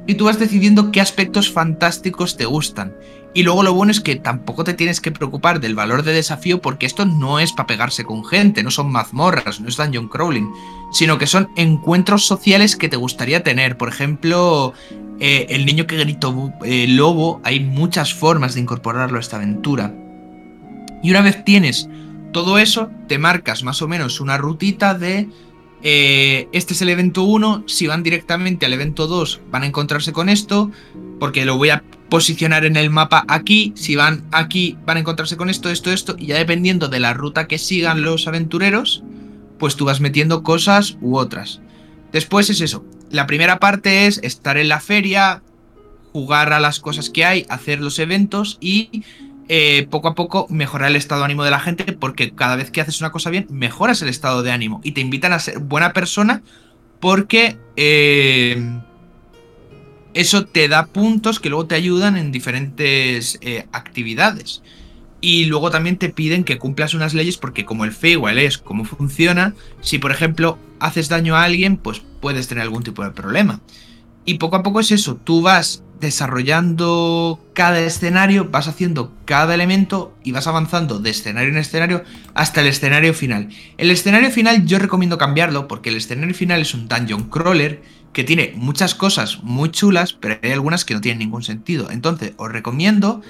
Y 0.08 0.16
tú 0.16 0.26
vas 0.26 0.40
decidiendo 0.40 0.92
qué 0.92 1.02
aspectos 1.02 1.52
fantásticos 1.52 2.38
te 2.38 2.46
gustan. 2.46 2.96
Y 3.34 3.44
luego 3.44 3.62
lo 3.62 3.74
bueno 3.74 3.92
es 3.92 4.00
que 4.00 4.16
tampoco 4.16 4.64
te 4.64 4.74
tienes 4.74 5.00
que 5.00 5.12
preocupar 5.12 5.60
del 5.60 5.76
valor 5.76 6.02
de 6.04 6.14
desafío 6.14 6.60
porque 6.60 6.86
esto 6.88 7.06
no 7.06 7.40
es 7.40 7.52
para 7.52 7.68
pegarse 7.68 8.04
con 8.04 8.26
gente, 8.26 8.64
no 8.64 8.72
son 8.72 8.92
mazmorras, 8.92 9.60
no 9.60 9.68
es 9.68 9.78
dungeon 9.78 10.08
crawling, 10.08 10.50
sino 10.92 11.20
que 11.20 11.28
son 11.28 11.50
encuentros 11.56 12.26
sociales 12.26 12.76
que 12.76 12.90
te 12.90 12.98
gustaría 12.98 13.44
tener. 13.44 13.78
Por 13.78 13.90
ejemplo, 13.90 14.74
eh, 15.20 15.48
el 15.50 15.66
niño 15.66 15.86
que 15.86 15.98
gritó 15.98 16.52
eh, 16.64 16.88
lobo, 16.88 17.42
hay 17.44 17.60
muchas 17.60 18.14
formas 18.14 18.56
de 18.56 18.62
incorporarlo 18.62 19.18
a 19.18 19.22
esta 19.22 19.36
aventura. 19.36 19.94
Y 21.04 21.12
una 21.12 21.22
vez 21.22 21.44
tienes 21.44 21.90
todo 22.32 22.58
eso, 22.58 22.90
te 23.08 23.18
marcas 23.18 23.64
más 23.64 23.82
o 23.82 23.88
menos 23.88 24.20
una 24.20 24.38
rutita 24.38 24.94
de 24.94 25.30
eh, 25.84 26.48
este 26.54 26.74
es 26.74 26.82
el 26.82 26.90
evento 26.90 27.24
1, 27.24 27.64
si 27.68 27.88
van 27.88 28.04
directamente 28.04 28.66
al 28.66 28.74
evento 28.74 29.08
2 29.08 29.42
van 29.52 29.64
a 29.64 29.68
encontrarse 29.68 30.12
con 30.12 30.30
esto, 30.30 30.72
porque 31.20 31.46
lo 31.46 31.58
voy 31.58 31.70
a 31.70 31.84
posicionar 32.10 32.66
en 32.66 32.78
el 32.78 32.90
mapa 32.90 33.26
aquí, 33.28 33.74
si 33.76 33.96
van 33.96 34.24
aquí 34.32 34.78
van 34.86 34.98
a 34.98 35.00
encontrarse 35.02 35.38
con 35.38 35.50
esto, 35.50 35.70
esto, 35.70 35.92
esto, 35.92 36.16
y 36.18 36.28
ya 36.28 36.38
dependiendo 36.38 36.88
de 36.88 37.00
la 37.00 37.14
ruta 37.14 37.48
que 37.48 37.58
sigan 37.58 38.02
los 38.02 38.28
aventureros, 38.28 39.04
pues 39.60 39.76
tú 39.76 39.86
vas 39.86 40.02
metiendo 40.02 40.44
cosas 40.44 40.98
u 41.02 41.18
otras. 41.18 41.62
Después 42.12 42.50
es 42.50 42.62
eso, 42.62 42.84
la 43.12 43.28
primera 43.28 43.60
parte 43.60 44.08
es 44.08 44.20
estar 44.24 44.58
en 44.58 44.70
la 44.70 44.80
feria, 44.80 45.44
jugar 46.12 46.54
a 46.54 46.60
las 46.60 46.80
cosas 46.80 47.10
que 47.10 47.26
hay, 47.26 47.46
hacer 47.50 47.82
los 47.82 48.00
eventos 48.00 48.58
y 48.60 49.04
eh, 49.50 49.88
poco 49.90 50.10
a 50.10 50.16
poco 50.16 50.48
mejorar 50.50 50.90
el 50.90 50.96
estado 50.98 51.22
de 51.22 51.26
ánimo 51.26 51.44
de 51.44 51.52
la 51.52 51.60
gente, 51.60 51.94
porque 51.94 52.32
cada 52.32 52.56
vez 52.56 52.72
que 52.72 52.82
haces 52.82 53.00
una 53.00 53.12
cosa 53.12 53.30
bien, 53.30 53.48
mejoras 53.50 54.02
el 54.02 54.10
estado 54.10 54.44
de 54.44 54.52
ánimo 54.52 54.82
y 54.84 54.92
te 54.92 55.02
invitan 55.02 55.34
a 55.34 55.40
ser 55.40 55.60
buena 55.60 55.94
persona 55.94 56.42
porque 57.00 57.58
eh, 57.76 58.62
eso 60.14 60.46
te 60.46 60.68
da 60.68 60.88
puntos 60.88 61.40
que 61.40 61.50
luego 61.50 61.68
te 61.68 61.76
ayudan 61.76 62.18
en 62.18 62.32
diferentes 62.32 63.38
eh, 63.42 63.68
actividades. 63.72 64.64
Y 65.20 65.46
luego 65.46 65.72
también 65.72 65.98
te 65.98 66.10
piden 66.10 66.44
que 66.44 66.58
cumplas 66.58 66.94
unas 66.94 67.14
leyes 67.14 67.38
porque 67.38 67.66
como 67.66 67.86
el 67.86 67.92
Feywild 67.92 68.40
es 68.40 68.58
cómo 68.58 68.86
funciona, 68.86 69.54
si 69.82 69.98
por 69.98 70.12
ejemplo 70.12 70.60
haces 70.80 71.10
daño 71.10 71.36
a 71.36 71.44
alguien, 71.44 71.78
pues 71.78 72.02
puedes 72.22 72.48
tener 72.48 72.64
algún 72.64 72.84
tipo 72.84 73.04
de 73.04 73.12
problema. 73.12 73.62
Y 74.26 74.36
poco 74.36 74.58
a 74.58 74.64
poco 74.64 74.80
es 74.80 74.92
eso, 74.92 75.16
tú 75.16 75.42
vas 75.42 75.84
desarrollando 76.00 77.40
cada 77.54 77.80
escenario, 77.80 78.50
vas 78.50 78.68
haciendo 78.68 79.14
cada 79.26 79.56
elemento 79.56 80.16
y 80.24 80.32
vas 80.32 80.48
avanzando 80.48 81.00
de 81.00 81.10
escenario 81.10 81.50
en 81.50 81.58
escenario 81.58 82.04
hasta 82.34 82.62
el 82.62 82.68
escenario 82.68 83.14
final. 83.14 83.50
El 83.78 83.92
escenario 83.92 84.32
final 84.32 84.66
yo 84.66 84.80
recomiendo 84.80 85.18
cambiarlo 85.18 85.68
porque 85.68 85.90
el 85.90 85.98
escenario 85.98 86.36
final 86.36 86.62
es 86.62 86.74
un 86.74 86.88
dungeon 86.88 87.30
crawler 87.30 87.82
que 88.14 88.24
tiene 88.24 88.54
muchas 88.56 88.96
cosas 88.96 89.44
muy 89.44 89.70
chulas, 89.70 90.14
pero 90.14 90.40
hay 90.42 90.52
algunas 90.52 90.86
que 90.86 90.94
no 90.94 91.02
tienen 91.02 91.20
ningún 91.20 91.44
sentido. 91.44 91.92
Entonces 91.92 92.34
os 92.38 92.52
recomiendo 92.52 93.22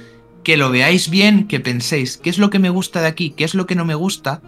que 0.43 0.57
lo 0.57 0.69
veáis 0.69 1.09
bien, 1.09 1.47
que 1.47 1.59
penséis 1.59 2.17
qué 2.17 2.29
es 2.29 2.37
lo 2.37 2.49
que 2.49 2.59
me 2.59 2.69
gusta 2.69 3.01
de 3.01 3.07
aquí, 3.07 3.31
qué 3.31 3.43
es 3.43 3.53
lo 3.53 3.65
que 3.65 3.75
no 3.75 3.85
me 3.85 3.95
gusta 3.95 4.41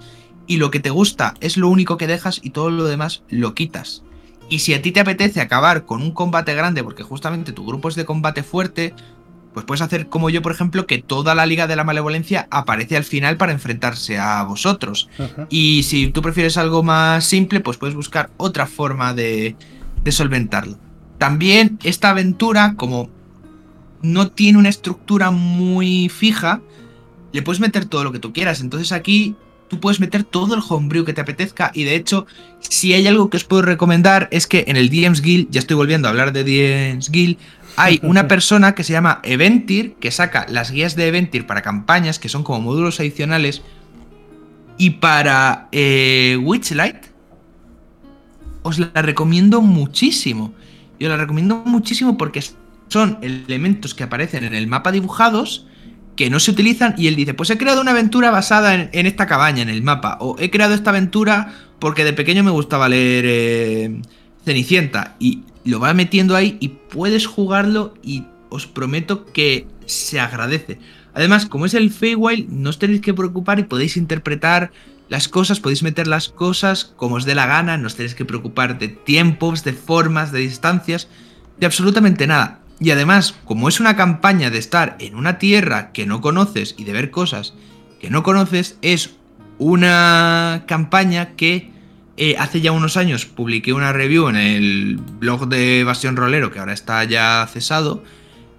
y 0.48 0.58
lo 0.58 0.72
que 0.72 0.80
te 0.80 0.90
gusta 0.90 1.34
es 1.42 1.58
lo 1.58 1.70
único 1.70 1.98
que 1.98 2.08
dejas 2.08 2.40
y 2.42 2.52
todo 2.52 2.70
lo 2.70 2.86
demás 2.86 3.24
lo 3.30 3.54
quitas. 3.54 4.04
Y 4.50 4.60
si 4.60 4.74
a 4.74 4.82
ti 4.82 4.92
te 4.92 5.00
apetece 5.00 5.42
acabar 5.42 5.86
con 5.86 6.02
un 6.02 6.12
combate 6.12 6.54
grande, 6.56 6.84
porque 6.84 7.04
justamente 7.04 7.52
tu 7.52 7.66
grupo 7.66 7.88
es 7.90 7.96
de 7.96 8.06
combate 8.06 8.44
fuerte, 8.44 8.94
pues 9.54 9.66
puedes 9.66 9.82
hacer 9.82 10.10
como 10.10 10.30
yo, 10.30 10.42
por 10.42 10.52
ejemplo, 10.52 10.86
que 10.86 11.00
toda 11.00 11.36
la 11.36 11.46
Liga 11.46 11.68
de 11.68 11.76
la 11.76 11.84
Malevolencia 11.84 12.48
aparece 12.52 12.98
al 12.98 13.04
final 13.04 13.38
para 13.38 13.52
enfrentarse 13.52 14.18
a 14.18 14.44
vosotros. 14.44 15.10
Y 15.50 15.84
si 15.84 16.08
tú 16.08 16.22
prefieres 16.22 16.58
algo 16.58 16.84
más 16.84 17.26
simple, 17.26 17.60
pues 17.60 17.78
puedes 17.78 17.96
buscar 17.96 18.30
otra 18.38 18.68
forma 18.68 19.14
de, 19.14 19.56
de 20.04 20.12
solventarlo. 20.12 20.78
También 21.18 21.80
esta 21.84 22.12
aventura, 22.12 22.76
como 22.76 23.10
no 24.02 24.32
tiene 24.32 24.58
una 24.58 24.70
estructura 24.70 25.32
muy 25.32 26.10
fija, 26.10 26.62
le 27.34 27.42
puedes 27.42 27.60
meter 27.60 27.86
todo 27.86 28.04
lo 28.04 28.12
que 28.12 28.20
tú 28.20 28.34
quieras. 28.34 28.62
Entonces 28.62 28.92
aquí 28.92 29.36
tú 29.70 29.80
puedes 29.80 30.00
meter 30.00 30.24
todo 30.24 30.56
el 30.56 30.62
homebrew 30.68 31.06
que 31.06 31.14
te 31.14 31.22
apetezca. 31.22 31.72
Y 31.74 31.84
de 31.84 31.96
hecho, 31.96 32.26
si 32.60 32.94
hay 32.94 33.08
algo 33.08 33.30
que 33.30 33.38
os 33.38 33.44
puedo 33.44 33.62
recomendar 33.62 34.28
es 34.32 34.48
que 34.48 34.66
en 34.68 34.76
el 34.76 34.90
DM's 34.90 35.22
Guild, 35.22 35.50
ya 35.52 35.60
estoy 35.60 35.76
volviendo 35.76 36.08
a 36.08 36.12
hablar 36.12 36.34
de 36.34 36.44
DM's 36.44 37.10
Guild, 37.10 37.38
hay 37.78 38.00
una 38.04 38.28
persona 38.28 38.76
que 38.76 38.84
se 38.84 38.94
llama 38.94 39.22
Eventir, 39.24 39.94
que 39.96 40.12
saca 40.12 40.46
las 40.50 40.72
guías 40.72 40.96
de 40.96 41.08
Eventir 41.08 41.48
para 41.48 41.62
campañas, 41.62 42.20
que 42.20 42.30
son 42.30 42.44
como 42.44 42.62
módulos 42.62 43.00
adicionales. 43.00 43.62
Y 44.78 44.92
para 44.92 45.70
eh, 45.72 46.38
Witchlight, 46.42 47.06
os 48.64 48.80
la 48.80 49.02
recomiendo 49.02 49.62
muchísimo. 49.62 50.54
Yo 51.00 51.10
la 51.10 51.18
recomiendo 51.18 51.64
muchísimo 51.66 52.18
porque 52.18 52.44
son 52.88 53.20
elementos 53.22 53.94
que 53.94 54.04
aparecen 54.04 54.44
en 54.44 54.56
el 54.56 54.68
mapa 54.68 54.92
dibujados 54.92 55.66
que 56.20 56.30
no 56.30 56.42
se 56.42 56.52
utilizan 56.52 56.96
y 56.98 57.08
él 57.08 57.16
dice, 57.16 57.34
pues 57.34 57.50
he 57.50 57.58
creado 57.58 57.80
una 57.80 57.92
aventura 57.92 58.30
basada 58.30 58.76
en, 58.76 59.06
esta 59.06 59.26
cabaña, 59.26 59.62
en 59.62 59.70
el 59.70 59.84
mapa, 59.84 60.18
o 60.20 60.36
he 60.38 60.50
creado 60.52 60.74
esta 60.74 60.90
aventura 60.90 61.54
porque 61.80 62.04
de 62.04 62.12
pequeño 62.12 62.44
me 62.44 62.52
gustaba 62.52 62.90
leer 62.90 63.24
eh, 63.26 64.02
Cenicienta 64.44 65.16
y 65.18 65.44
lo 65.64 65.80
va 65.80 65.94
metiendo 65.94 66.36
ahí 66.36 66.58
y 66.60 66.68
puedes 66.90 67.26
jugarlo 67.26 67.94
y 68.04 68.26
os 68.50 68.68
prometo 68.68 69.28
que 69.28 69.66
se 69.86 70.20
agradece. 70.20 70.78
Además, 71.14 71.46
como 71.46 71.66
es 71.66 71.74
el 71.74 71.90
Feywild, 71.90 72.50
no 72.50 72.70
os 72.70 72.80
tenéis 72.80 73.00
que 73.00 73.14
preocupar 73.14 73.58
y 73.60 73.64
podéis 73.64 73.96
interpretar 73.96 74.74
las 75.08 75.30
cosas, 75.30 75.62
podéis 75.62 75.84
meter 75.84 76.06
las 76.06 76.28
cosas 76.28 76.84
como 76.98 77.16
os 77.16 77.24
dé 77.24 77.34
la 77.34 77.46
gana, 77.46 77.78
no 77.78 77.88
os 77.88 77.96
tenéis 77.96 78.14
que 78.14 78.26
preocupar 78.26 78.78
de 78.78 78.90
tiempos, 78.90 79.64
de 79.64 79.72
formas, 79.72 80.34
de 80.34 80.40
distancias, 80.40 81.08
de 81.62 81.66
absolutamente 81.66 82.28
nada. 82.28 82.60
Y 82.80 82.92
además, 82.92 83.36
como 83.46 83.68
es 83.68 83.80
una 83.80 83.96
campaña 83.96 84.50
de 84.50 84.58
estar 84.58 84.96
en 85.00 85.16
una 85.16 85.38
tierra 85.38 85.92
que 85.92 86.06
no 86.06 86.22
conoces 86.22 86.76
y 86.78 86.86
de 86.86 86.94
ver 86.94 87.12
cosas 87.12 87.54
que 88.00 88.10
no 88.10 88.24
conoces, 88.24 88.78
es 88.82 89.16
una 89.58 90.64
campaña 90.66 91.36
que 91.36 91.72
eh, 92.16 92.36
hace 92.40 92.62
ya 92.62 92.72
unos 92.72 92.98
años 92.98 93.26
publiqué 93.26 93.74
una 93.74 93.92
review 93.92 94.30
en 94.30 94.38
el 94.38 94.98
blog 94.98 95.48
de 95.50 95.84
Bastión 95.84 96.16
Rolero, 96.16 96.52
que 96.52 96.60
ahora 96.60 96.74
está 96.74 97.04
ya 97.04 97.48
cesado. 97.52 98.04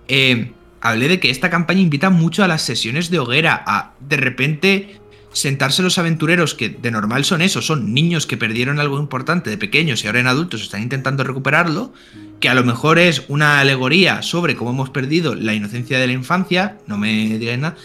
Eh, 0.09 0.53
hablé 0.83 1.09
de 1.09 1.21
que 1.21 1.31
esta 1.31 1.51
campaña 1.51 1.81
invita 1.81 2.11
mucho 2.11 2.45
a 2.45 2.49
las 2.49 2.63
sesiones 2.63 3.11
de 3.11 3.19
hoguera, 3.19 3.63
a 3.67 3.93
de 4.01 4.17
repente 4.19 5.00
sentarse 5.33 5.83
los 5.83 5.99
aventureros, 5.99 6.55
que 6.55 6.69
de 6.69 6.90
normal 6.90 7.25
son 7.25 7.43
eso, 7.43 7.62
son 7.62 7.95
niños 7.95 8.27
que 8.27 8.37
perdieron 8.37 8.81
algo 8.81 8.99
importante 8.99 9.51
de 9.51 9.59
pequeños 9.59 10.03
y 10.03 10.07
ahora 10.07 10.21
en 10.21 10.27
adultos 10.27 10.62
están 10.62 10.83
intentando 10.83 11.25
recuperarlo, 11.25 11.93
que 12.40 12.49
a 12.49 12.55
lo 12.55 12.64
mejor 12.64 12.99
es 12.99 13.25
una 13.29 13.61
alegoría 13.61 14.23
sobre 14.23 14.57
cómo 14.57 14.71
hemos 14.71 14.90
perdido 14.90 15.35
la 15.35 15.55
inocencia 15.55 15.99
de 15.99 16.07
la 16.07 16.12
infancia, 16.12 16.79
no 16.87 16.99
me 16.99 17.38
digáis 17.38 17.59
nada, 17.59 17.77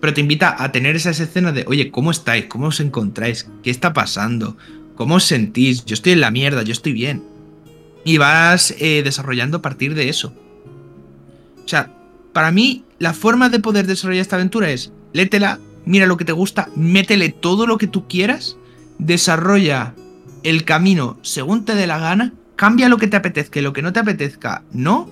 pero 0.00 0.14
te 0.14 0.20
invita 0.20 0.62
a 0.62 0.72
tener 0.72 0.96
esas 0.96 1.20
escenas 1.20 1.54
de, 1.54 1.64
oye, 1.68 1.90
¿cómo 1.90 2.10
estáis? 2.10 2.46
¿Cómo 2.46 2.66
os 2.66 2.80
encontráis? 2.80 3.48
¿Qué 3.62 3.70
está 3.70 3.92
pasando? 3.92 4.56
¿Cómo 4.96 5.16
os 5.16 5.24
sentís? 5.24 5.84
Yo 5.84 5.94
estoy 5.94 6.12
en 6.12 6.20
la 6.20 6.30
mierda, 6.30 6.62
yo 6.62 6.72
estoy 6.72 6.92
bien. 6.92 7.22
Y 8.04 8.18
vas 8.18 8.74
eh, 8.78 9.02
desarrollando 9.04 9.58
a 9.58 9.62
partir 9.62 9.94
de 9.94 10.08
eso. 10.08 10.34
O 11.64 11.68
sea, 11.68 11.94
para 12.32 12.50
mí, 12.50 12.84
la 12.98 13.14
forma 13.14 13.48
de 13.48 13.60
poder 13.60 13.86
desarrollar 13.86 14.22
esta 14.22 14.36
aventura 14.36 14.70
es, 14.70 14.92
létela, 15.12 15.60
mira 15.84 16.06
lo 16.06 16.16
que 16.16 16.24
te 16.24 16.32
gusta, 16.32 16.68
métele 16.76 17.30
todo 17.30 17.66
lo 17.66 17.78
que 17.78 17.86
tú 17.86 18.06
quieras, 18.08 18.56
desarrolla 18.98 19.94
el 20.42 20.64
camino 20.64 21.18
según 21.22 21.64
te 21.64 21.74
dé 21.74 21.86
la 21.86 21.98
gana 21.98 22.32
cambia 22.62 22.88
lo 22.88 22.96
que 22.96 23.08
te 23.08 23.16
apetezca 23.16 23.58
y 23.58 23.62
lo 23.62 23.72
que 23.72 23.82
no 23.82 23.92
te 23.92 23.98
apetezca, 23.98 24.62
no. 24.72 25.10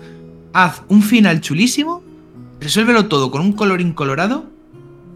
Haz 0.53 0.83
un 0.87 1.03
final 1.03 1.41
chulísimo, 1.41 2.01
resuélvelo 2.61 3.07
todo 3.07 3.33
con 3.33 3.41
un 3.41 3.55
colorín 3.55 3.93
colorado 3.93 4.45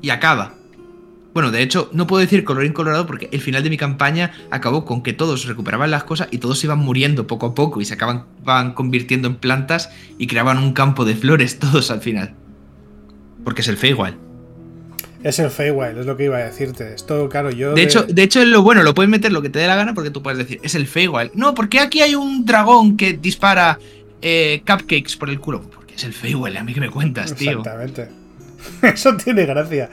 y 0.03 0.11
acaba. 0.11 0.55
Bueno, 1.33 1.53
de 1.53 1.63
hecho, 1.63 1.91
no 1.93 2.09
puedo 2.09 2.21
decir 2.21 2.43
colorín 2.43 2.73
colorado 2.73 3.07
porque 3.07 3.29
el 3.31 3.41
final 3.41 3.63
de 3.63 3.71
mi 3.71 3.77
campaña 3.77 4.33
acabó 4.51 4.85
con 4.85 5.03
que 5.05 5.13
todos 5.13 5.47
recuperaban 5.47 5.93
las 5.93 6.03
cosas 6.03 6.27
y 6.33 6.39
todos 6.39 6.65
iban 6.65 6.81
muriendo 6.81 7.29
poco 7.29 7.47
a 7.47 7.55
poco 7.55 7.81
y 7.81 7.85
se 7.85 7.95
acaban 7.95 8.25
convirtiendo 8.75 9.29
en 9.29 9.37
plantas 9.37 9.91
y 10.19 10.27
creaban 10.27 10.59
un 10.59 10.73
campo 10.73 11.05
de 11.05 11.15
flores 11.15 11.59
todos 11.61 11.93
al 11.93 12.01
final. 12.01 12.35
Porque 13.45 13.63
es 13.63 13.69
el 13.69 13.79
igual. 13.85 14.24
Es 15.25 15.39
el 15.39 15.51
Feywild, 15.51 15.99
es 15.99 16.07
lo 16.07 16.19
que 16.19 16.25
iba 16.25 16.37
a 16.37 16.45
decirte. 16.45 16.93
Esto, 16.93 17.31
claro, 17.31 17.51
yo. 17.51 17.73
De, 17.73 17.83
hecho, 17.83 18.03
de 18.03 18.23
hecho, 18.23 18.45
lo 18.45 18.63
bueno, 18.63 18.83
lo 18.83 18.95
puedes 18.95 19.09
meter 19.09 19.33
lo 19.33 19.41
que 19.41 19.49
te 19.49 19.59
dé 19.59 19.67
la 19.67 19.75
gana 19.75 19.95
porque 19.95 20.11
tú 20.11 20.23
puedes 20.23 20.37
decir, 20.37 20.61
es 20.63 20.75
el 20.75 20.87
Feywild. 20.87 21.31
No, 21.33 21.55
porque 21.55 21.81
aquí 21.81 22.03
hay 22.03 22.15
un 22.15 22.45
dragón 22.45 22.99
que 22.99 23.15
dispara 23.15 23.79
eh, 24.21 24.63
cupcakes 24.67 25.17
por 25.19 25.31
el 25.31 25.41
culo. 25.41 25.63
Porque 25.63 25.95
es 25.95 26.05
el 26.05 26.13
Feywild, 26.13 26.59
a 26.59 26.63
mí 26.63 26.75
que 26.75 26.81
me 26.81 26.91
cuentas, 26.91 27.35
tío. 27.35 27.61
Exactamente. 27.61 28.09
Eso 28.83 29.17
tiene 29.17 29.47
gracia. 29.47 29.89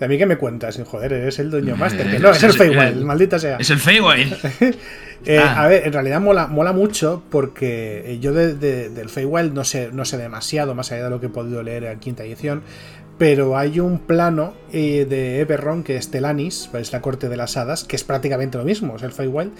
A 0.00 0.06
mí 0.06 0.18
que 0.18 0.26
me 0.26 0.36
cuentas, 0.36 0.80
joder, 0.86 1.14
eres 1.14 1.40
el 1.40 1.50
dueño 1.50 1.76
master. 1.76 2.08
Que 2.08 2.20
no, 2.20 2.30
es 2.30 2.42
el 2.44 2.52
Feywild, 2.52 3.02
maldita 3.02 3.40
sea. 3.40 3.56
Es 3.56 3.70
el 3.70 3.80
Feywild. 3.80 4.34
Eh, 5.24 5.38
ah. 5.38 5.64
A 5.64 5.66
ver, 5.66 5.84
en 5.86 5.92
realidad 5.92 6.20
mola, 6.20 6.46
mola 6.46 6.72
mucho 6.72 7.24
porque 7.30 8.16
yo 8.20 8.32
del 8.32 9.08
Feywild 9.08 9.54
no 9.54 9.64
sé, 9.64 9.88
no 9.90 10.04
sé 10.04 10.18
demasiado, 10.18 10.74
más 10.74 10.92
allá 10.92 11.04
de 11.04 11.10
lo 11.10 11.20
que 11.20 11.26
he 11.26 11.30
podido 11.30 11.64
leer 11.64 11.84
en 11.84 11.98
quinta 11.98 12.22
edición 12.22 12.62
pero 13.18 13.56
hay 13.56 13.80
un 13.80 13.98
plano 13.98 14.54
eh, 14.72 15.06
de 15.08 15.40
Eberron 15.40 15.82
que 15.82 15.96
es 15.96 16.10
Telanis, 16.10 16.70
es 16.74 16.92
la 16.92 17.00
corte 17.00 17.28
de 17.28 17.36
las 17.36 17.56
hadas, 17.56 17.84
que 17.84 17.96
es 17.96 18.04
prácticamente 18.04 18.58
lo 18.58 18.64
mismo, 18.64 18.96
es 18.96 19.02
el 19.02 19.12
Feywild, 19.12 19.52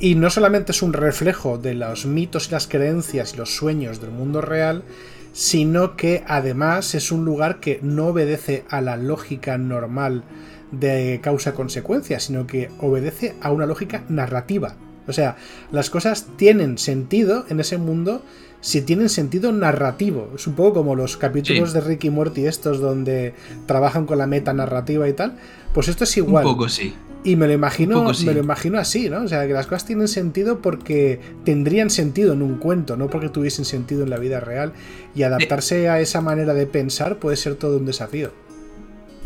y 0.00 0.14
no 0.14 0.30
solamente 0.30 0.72
es 0.72 0.82
un 0.82 0.92
reflejo 0.92 1.58
de 1.58 1.74
los 1.74 2.06
mitos 2.06 2.48
y 2.48 2.52
las 2.52 2.66
creencias 2.66 3.34
y 3.34 3.36
los 3.36 3.54
sueños 3.54 4.00
del 4.00 4.10
mundo 4.10 4.40
real, 4.40 4.84
sino 5.32 5.96
que 5.96 6.22
además 6.26 6.94
es 6.94 7.12
un 7.12 7.24
lugar 7.24 7.60
que 7.60 7.78
no 7.82 8.06
obedece 8.08 8.64
a 8.70 8.80
la 8.80 8.96
lógica 8.96 9.58
normal 9.58 10.24
de 10.70 11.20
causa-consecuencia, 11.22 12.20
sino 12.20 12.46
que 12.46 12.70
obedece 12.78 13.34
a 13.40 13.52
una 13.52 13.66
lógica 13.66 14.04
narrativa. 14.08 14.76
O 15.06 15.12
sea, 15.12 15.36
las 15.72 15.90
cosas 15.90 16.26
tienen 16.36 16.78
sentido 16.78 17.44
en 17.48 17.60
ese 17.60 17.78
mundo 17.78 18.22
si 18.60 18.80
tienen 18.80 19.10
sentido 19.10 19.52
narrativo. 19.52 20.30
Es 20.34 20.46
un 20.46 20.54
poco 20.54 20.74
como 20.74 20.96
los 20.96 21.18
capítulos 21.18 21.74
de 21.74 21.82
Ricky 21.82 22.06
y 22.06 22.10
Morty 22.10 22.46
estos 22.46 22.80
donde 22.80 23.34
trabajan 23.66 24.06
con 24.06 24.16
la 24.16 24.26
meta 24.26 24.54
narrativa 24.54 25.06
y 25.06 25.12
tal. 25.12 25.36
Pues 25.74 25.88
esto 25.88 26.04
es 26.04 26.16
igual. 26.16 26.46
Un 26.46 26.52
poco 26.52 26.68
sí. 26.70 26.94
Y 27.24 27.36
me 27.36 27.46
lo 27.46 27.52
imagino, 27.52 28.10
me 28.24 28.34
lo 28.34 28.40
imagino 28.40 28.78
así, 28.78 29.10
¿no? 29.10 29.22
O 29.22 29.28
sea, 29.28 29.46
que 29.46 29.52
las 29.52 29.66
cosas 29.66 29.86
tienen 29.86 30.08
sentido 30.08 30.60
porque 30.60 31.20
tendrían 31.44 31.90
sentido 31.90 32.32
en 32.32 32.42
un 32.42 32.56
cuento, 32.56 32.96
no 32.96 33.08
porque 33.08 33.28
tuviesen 33.28 33.66
sentido 33.66 34.02
en 34.02 34.10
la 34.10 34.18
vida 34.18 34.40
real. 34.40 34.72
Y 35.14 35.24
adaptarse 35.24 35.90
a 35.90 36.00
esa 36.00 36.22
manera 36.22 36.54
de 36.54 36.66
pensar 36.66 37.18
puede 37.18 37.36
ser 37.36 37.56
todo 37.56 37.76
un 37.76 37.84
desafío. 37.84 38.32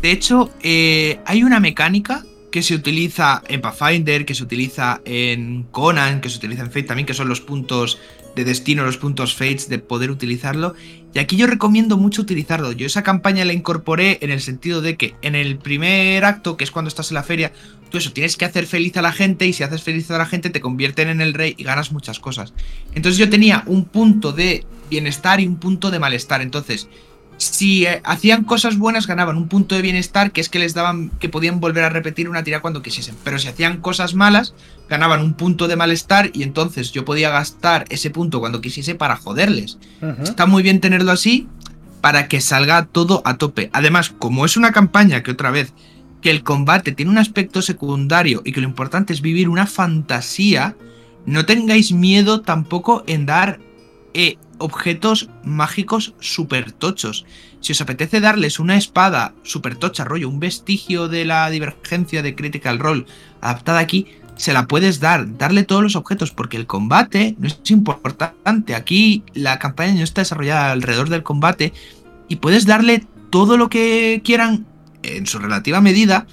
De 0.01 0.11
hecho, 0.11 0.49
eh, 0.63 1.19
hay 1.25 1.43
una 1.43 1.61
mecánica 1.61 2.25
que 2.51 2.63
se 2.63 2.75
utiliza 2.75 3.43
en 3.47 3.61
Pathfinder, 3.61 4.25
que 4.25 4.35
se 4.35 4.43
utiliza 4.43 5.01
en 5.05 5.63
Conan, 5.71 6.21
que 6.21 6.29
se 6.29 6.37
utiliza 6.37 6.63
en 6.63 6.67
Fate 6.67 6.83
también, 6.83 7.05
que 7.05 7.13
son 7.13 7.29
los 7.29 7.41
puntos 7.41 7.99
de 8.35 8.45
destino, 8.45 8.83
los 8.85 8.97
puntos 8.97 9.35
fates, 9.35 9.69
de 9.69 9.79
poder 9.79 10.11
utilizarlo. 10.11 10.75
Y 11.13 11.19
aquí 11.19 11.35
yo 11.35 11.47
recomiendo 11.47 11.97
mucho 11.97 12.21
utilizarlo. 12.21 12.71
Yo 12.71 12.85
esa 12.85 13.03
campaña 13.03 13.43
la 13.43 13.53
incorporé 13.53 14.19
en 14.21 14.29
el 14.29 14.41
sentido 14.41 14.81
de 14.81 14.95
que 14.95 15.15
en 15.21 15.35
el 15.35 15.57
primer 15.57 16.23
acto, 16.25 16.55
que 16.55 16.63
es 16.63 16.71
cuando 16.71 16.87
estás 16.87 17.11
en 17.11 17.15
la 17.15 17.23
feria, 17.23 17.51
tú 17.89 17.97
eso 17.97 18.11
tienes 18.13 18.37
que 18.37 18.45
hacer 18.45 18.67
feliz 18.67 18.95
a 18.97 19.01
la 19.01 19.11
gente 19.11 19.47
y 19.47 19.53
si 19.53 19.63
haces 19.63 19.81
feliz 19.81 20.09
a 20.11 20.17
la 20.17 20.25
gente 20.25 20.49
te 20.49 20.61
convierten 20.61 21.09
en 21.09 21.21
el 21.21 21.33
rey 21.33 21.55
y 21.57 21.63
ganas 21.63 21.91
muchas 21.91 22.19
cosas. 22.19 22.53
Entonces 22.93 23.17
yo 23.17 23.29
tenía 23.29 23.63
un 23.65 23.85
punto 23.85 24.31
de 24.31 24.65
bienestar 24.89 25.39
y 25.39 25.47
un 25.47 25.57
punto 25.57 25.91
de 25.91 25.99
malestar. 25.99 26.41
Entonces, 26.41 26.87
si 27.39 27.85
eh, 27.85 28.01
hacían 28.03 28.43
cosas 28.43 28.77
buenas 28.77 29.07
ganaban 29.07 29.37
un 29.37 29.47
punto 29.47 29.73
de 29.73 29.81
bienestar 29.81 30.31
que 30.31 30.41
es 30.41 30.49
que 30.49 30.59
les 30.59 30.73
daban 30.73 31.09
que 31.19 31.29
podían 31.29 31.59
volver 31.59 31.85
a 31.85 31.89
repetir 31.89 32.29
una 32.29 32.43
tira 32.43 32.61
cuando 32.61 32.81
quisiesen. 32.81 33.15
Pero 33.23 33.39
si 33.39 33.47
hacían 33.47 33.77
cosas 33.77 34.13
malas 34.13 34.53
ganaban 34.89 35.21
un 35.21 35.33
punto 35.33 35.67
de 35.67 35.77
malestar 35.77 36.29
y 36.33 36.43
entonces 36.43 36.91
yo 36.91 37.05
podía 37.05 37.29
gastar 37.29 37.85
ese 37.89 38.09
punto 38.09 38.39
cuando 38.39 38.61
quisiese 38.61 38.93
para 38.93 39.15
joderles. 39.15 39.79
Está 40.21 40.45
muy 40.45 40.63
bien 40.63 40.81
tenerlo 40.81 41.11
así 41.11 41.47
para 42.01 42.27
que 42.27 42.41
salga 42.41 42.85
todo 42.85 43.21
a 43.23 43.37
tope. 43.37 43.69
Además 43.73 44.09
como 44.09 44.45
es 44.45 44.57
una 44.57 44.71
campaña 44.71 45.23
que 45.23 45.31
otra 45.31 45.49
vez 45.49 45.73
que 46.21 46.31
el 46.31 46.43
combate 46.43 46.91
tiene 46.91 47.11
un 47.11 47.17
aspecto 47.17 47.61
secundario 47.61 48.41
y 48.43 48.51
que 48.51 48.59
lo 48.61 48.67
importante 48.67 49.13
es 49.13 49.21
vivir 49.21 49.47
una 49.47 49.65
fantasía 49.65 50.75
no 51.25 51.45
tengáis 51.45 51.91
miedo 51.91 52.41
tampoco 52.41 53.03
en 53.07 53.25
dar 53.25 53.59
eh, 54.13 54.37
objetos 54.59 55.29
mágicos 55.43 56.13
súper 56.19 56.71
tochos. 56.71 57.25
si 57.61 57.73
os 57.73 57.81
apetece 57.81 58.21
darles 58.21 58.59
una 58.59 58.77
espada 58.77 59.33
super 59.43 59.75
tocha, 59.75 60.05
rollo, 60.05 60.29
un 60.29 60.39
vestigio 60.39 61.07
de 61.07 61.25
la 61.25 61.49
divergencia 61.49 62.21
de 62.21 62.35
Critical 62.35 62.79
Role 62.79 63.05
adaptada 63.41 63.79
aquí, 63.79 64.07
se 64.35 64.53
la 64.53 64.67
puedes 64.67 65.01
dar, 65.01 65.37
darle 65.37 65.63
todos 65.63 65.83
los 65.83 65.97
objetos, 65.97 66.31
porque 66.31 66.55
el 66.55 66.65
combate 66.65 67.35
no 67.39 67.47
es 67.47 67.59
importante. 67.69 68.73
Aquí 68.73 69.23
la 69.33 69.59
campaña 69.59 69.95
no 69.95 70.03
está 70.03 70.21
desarrollada 70.21 70.71
alrededor 70.71 71.09
del 71.09 71.23
combate 71.23 71.73
y 72.29 72.37
puedes 72.37 72.65
darle 72.65 73.03
todo 73.29 73.57
lo 73.57 73.69
que 73.69 74.21
quieran 74.23 74.65
en 75.03 75.27
su 75.27 75.39
relativa 75.39 75.81
medida, 75.81 76.25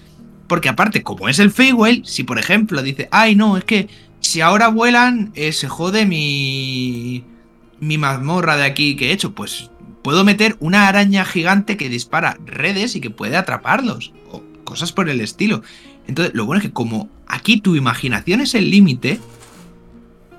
porque 0.46 0.68
aparte, 0.68 1.02
como 1.02 1.28
es 1.28 1.40
el 1.40 1.50
Feywild, 1.50 2.04
si 2.04 2.22
por 2.22 2.38
ejemplo 2.38 2.82
dice, 2.82 3.08
ay 3.10 3.34
no, 3.34 3.56
es 3.56 3.64
que 3.64 3.88
si 4.20 4.40
ahora 4.40 4.68
vuelan, 4.68 5.32
eh, 5.34 5.52
se 5.52 5.68
jode 5.68 6.06
mi, 6.06 7.24
mi 7.80 7.98
mazmorra 7.98 8.56
de 8.56 8.64
aquí 8.64 8.96
que 8.96 9.10
he 9.10 9.12
hecho, 9.12 9.34
pues 9.34 9.70
puedo 10.02 10.24
meter 10.24 10.56
una 10.60 10.88
araña 10.88 11.24
gigante 11.24 11.76
que 11.76 11.88
dispara 11.88 12.38
redes 12.44 12.96
y 12.96 13.00
que 13.00 13.10
puede 13.10 13.36
atraparlos, 13.36 14.12
o 14.30 14.42
cosas 14.64 14.92
por 14.92 15.08
el 15.08 15.20
estilo. 15.20 15.62
Entonces, 16.06 16.34
lo 16.34 16.46
bueno 16.46 16.60
es 16.60 16.66
que 16.68 16.72
como 16.72 17.08
aquí 17.26 17.60
tu 17.60 17.74
imaginación 17.76 18.40
es 18.40 18.54
el 18.54 18.70
límite, 18.70 19.18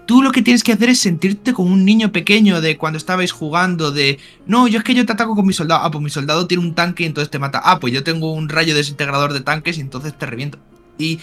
tú 0.05 0.21
lo 0.21 0.31
que 0.31 0.41
tienes 0.41 0.63
que 0.63 0.71
hacer 0.71 0.89
es 0.89 0.99
sentirte 0.99 1.53
como 1.53 1.73
un 1.73 1.83
niño 1.83 2.11
pequeño 2.11 2.61
de 2.61 2.77
cuando 2.77 2.97
estabais 2.97 3.33
jugando 3.33 3.91
de, 3.91 4.19
no, 4.45 4.67
yo 4.67 4.79
es 4.79 4.85
que 4.85 4.95
yo 4.95 5.05
te 5.05 5.11
ataco 5.11 5.35
con 5.35 5.45
mi 5.45 5.53
soldado, 5.53 5.83
ah, 5.83 5.91
pues 5.91 6.01
mi 6.01 6.09
soldado 6.09 6.47
tiene 6.47 6.63
un 6.63 6.73
tanque 6.73 7.03
y 7.03 7.07
entonces 7.07 7.29
te 7.29 7.37
mata, 7.37 7.61
ah, 7.63 7.79
pues 7.79 7.93
yo 7.93 8.03
tengo 8.03 8.31
un 8.31 8.47
rayo 8.47 8.73
desintegrador 8.73 9.33
de 9.33 9.41
tanques 9.41 9.77
y 9.77 9.81
entonces 9.81 10.17
te 10.17 10.25
reviento. 10.25 10.57
Y 10.97 11.19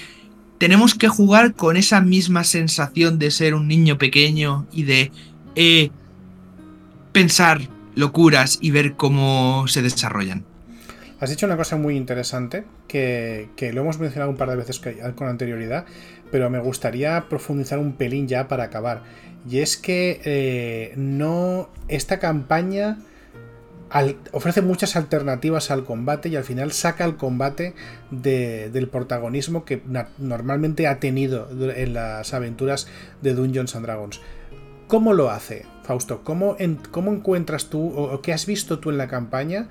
tenemos 0.58 0.94
que 0.94 1.08
jugar 1.08 1.54
con 1.54 1.76
esa 1.76 2.00
misma 2.02 2.44
sensación 2.44 3.18
de 3.18 3.30
ser 3.30 3.54
un 3.54 3.66
niño 3.66 3.96
pequeño 3.96 4.66
y 4.70 4.82
de 4.82 5.10
eh, 5.56 5.90
pensar 7.14 7.60
locuras 7.94 8.58
y 8.60 8.72
ver 8.72 8.94
cómo 8.94 9.66
se 9.68 9.82
desarrollan. 9.82 10.44
Has 11.20 11.30
dicho 11.30 11.46
una 11.46 11.56
cosa 11.56 11.76
muy 11.76 11.96
interesante 11.96 12.64
que, 12.88 13.48
lo 13.72 13.80
hemos 13.80 13.98
mencionado 13.98 14.30
un 14.30 14.36
par 14.36 14.50
de 14.50 14.56
veces 14.56 14.80
con 15.14 15.28
anterioridad, 15.28 15.86
pero 16.30 16.50
me 16.50 16.58
gustaría 16.58 17.28
profundizar 17.30 17.78
un 17.78 17.92
pelín 17.92 18.26
ya 18.26 18.48
para 18.48 18.64
acabar. 18.64 19.04
Y 19.48 19.60
es 19.60 19.76
que 19.76 20.20
eh, 20.24 20.92
no. 20.96 21.70
Esta 21.86 22.18
campaña 22.18 22.98
ofrece 24.32 24.60
muchas 24.60 24.96
alternativas 24.96 25.70
al 25.70 25.84
combate 25.84 26.28
y 26.28 26.36
al 26.36 26.42
final 26.42 26.72
saca 26.72 27.04
el 27.04 27.16
combate 27.16 27.74
del 28.10 28.88
protagonismo 28.88 29.64
que 29.64 29.82
normalmente 30.18 30.88
ha 30.88 30.98
tenido 30.98 31.48
en 31.70 31.94
las 31.94 32.34
aventuras 32.34 32.88
de 33.22 33.34
Dungeons 33.34 33.76
and 33.76 33.86
Dragons. 33.86 34.20
¿Cómo 34.88 35.12
lo 35.12 35.30
hace, 35.30 35.64
Fausto? 35.84 36.22
¿Cómo, 36.24 36.56
cómo 36.90 37.12
encuentras 37.12 37.66
tú 37.70 37.92
o 37.96 38.20
qué 38.22 38.32
has 38.32 38.46
visto 38.46 38.78
tú 38.78 38.90
en 38.90 38.98
la 38.98 39.08
campaña 39.08 39.68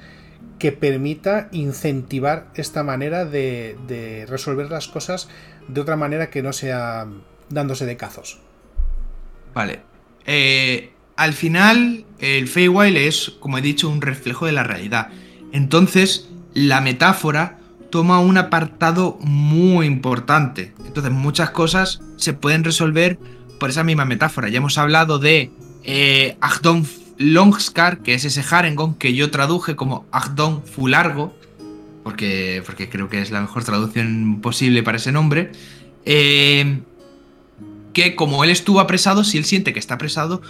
que 0.60 0.72
permita 0.72 1.50
incentivar 1.52 2.48
esta 2.56 2.84
manera 2.84 3.26
de, 3.26 4.26
resolver 4.30 4.70
las 4.72 4.88
cosas 4.88 5.28
de 5.68 5.82
otra 5.82 5.96
manera 5.96 6.30
que 6.30 6.42
no 6.42 6.54
sea 6.54 7.08
dándose 7.50 7.86
de 7.86 7.98
cazos. 7.98 8.40
Vale. 9.54 9.82
Eh, 10.26 10.94
al 11.16 11.34
final, 11.34 12.06
el 12.20 12.48
Feywild 12.48 12.98
es, 12.98 13.34
como 13.40 13.58
he 13.58 13.62
dicho, 13.62 13.90
un 13.90 14.02
reflejo 14.02 14.46
de 14.46 14.54
la 14.54 14.64
realidad. 14.64 15.10
Entonces, 15.52 16.30
la 16.54 16.82
metáfora 16.82 17.60
toma 17.90 18.20
un 18.20 18.38
apartado 18.38 19.18
muy 19.22 19.86
importante. 19.86 20.74
Entonces, 20.86 21.12
muchas 21.12 21.52
cosas 21.52 22.02
se 22.16 22.34
pueden 22.34 22.64
resolver 22.64 23.20
por 23.60 23.70
esa 23.70 23.84
misma 23.84 24.06
metáfora. 24.06 24.50
Ya 24.50 24.58
hemos 24.58 24.78
hablado 24.78 25.20
de 25.20 25.52
eh, 25.84 26.38
Longscar, 27.18 28.00
que 28.00 28.14
es 28.14 28.26
ese 28.26 28.44
Harengon 28.50 28.96
que 28.96 29.14
yo 29.14 29.32
traduje 29.32 29.76
como 29.76 30.06
Agdon 30.12 30.64
Fulargo, 30.66 31.34
porque, 32.04 32.62
porque 32.66 32.90
creo 32.90 33.10
que 33.10 33.22
es 33.22 33.32
la 33.32 33.42
mejor 33.42 33.64
traducción 33.64 34.40
posible 34.42 34.84
para 34.84 34.98
ese 34.98 35.12
nombre. 35.12 35.52
Eh, 36.06 36.80
que 37.94 38.16
como 38.16 38.44
él 38.44 38.50
estuvo 38.50 38.80
apresado, 38.80 39.24
si 39.24 39.38
él 39.38 39.46
siente 39.46 39.72
que 39.72 39.80
está 39.80 39.96
apresado, 39.96 40.42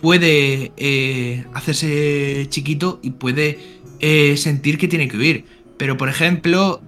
puede 0.00 0.72
eh, 0.76 1.44
hacerse 1.54 2.46
chiquito 2.50 2.98
y 3.02 3.10
puede 3.10 3.58
eh, 4.00 4.36
sentir 4.36 4.78
que 4.78 4.88
tiene 4.88 5.08
que 5.08 5.16
huir. 5.16 5.44
Pero 5.78 5.96
por 5.96 6.08
ejemplo, 6.08 6.82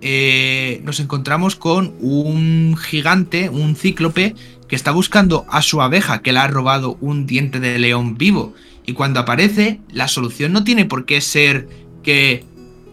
nos 0.83 0.99
encontramos 0.99 1.55
con 1.55 1.95
un 2.01 2.77
gigante, 2.77 3.49
un 3.49 3.77
cíclope, 3.77 4.35
que 4.71 4.77
está 4.77 4.93
buscando 4.93 5.45
a 5.51 5.63
su 5.63 5.83
abeja 5.83 6.23
que 6.23 6.33
le 6.33 6.39
ha 6.39 6.47
robado 6.47 6.97
un 7.01 7.27
diente 7.27 7.59
de 7.59 7.77
león 7.81 8.17
vivo. 8.17 8.55
Y 8.87 8.93
cuando 8.93 9.19
aparece, 9.19 9.81
la 9.91 10.07
solución 10.07 10.53
no 10.53 10.63
tiene 10.63 10.85
por 10.85 11.07
qué 11.07 11.21
ser 11.21 11.69
que 12.05 12.45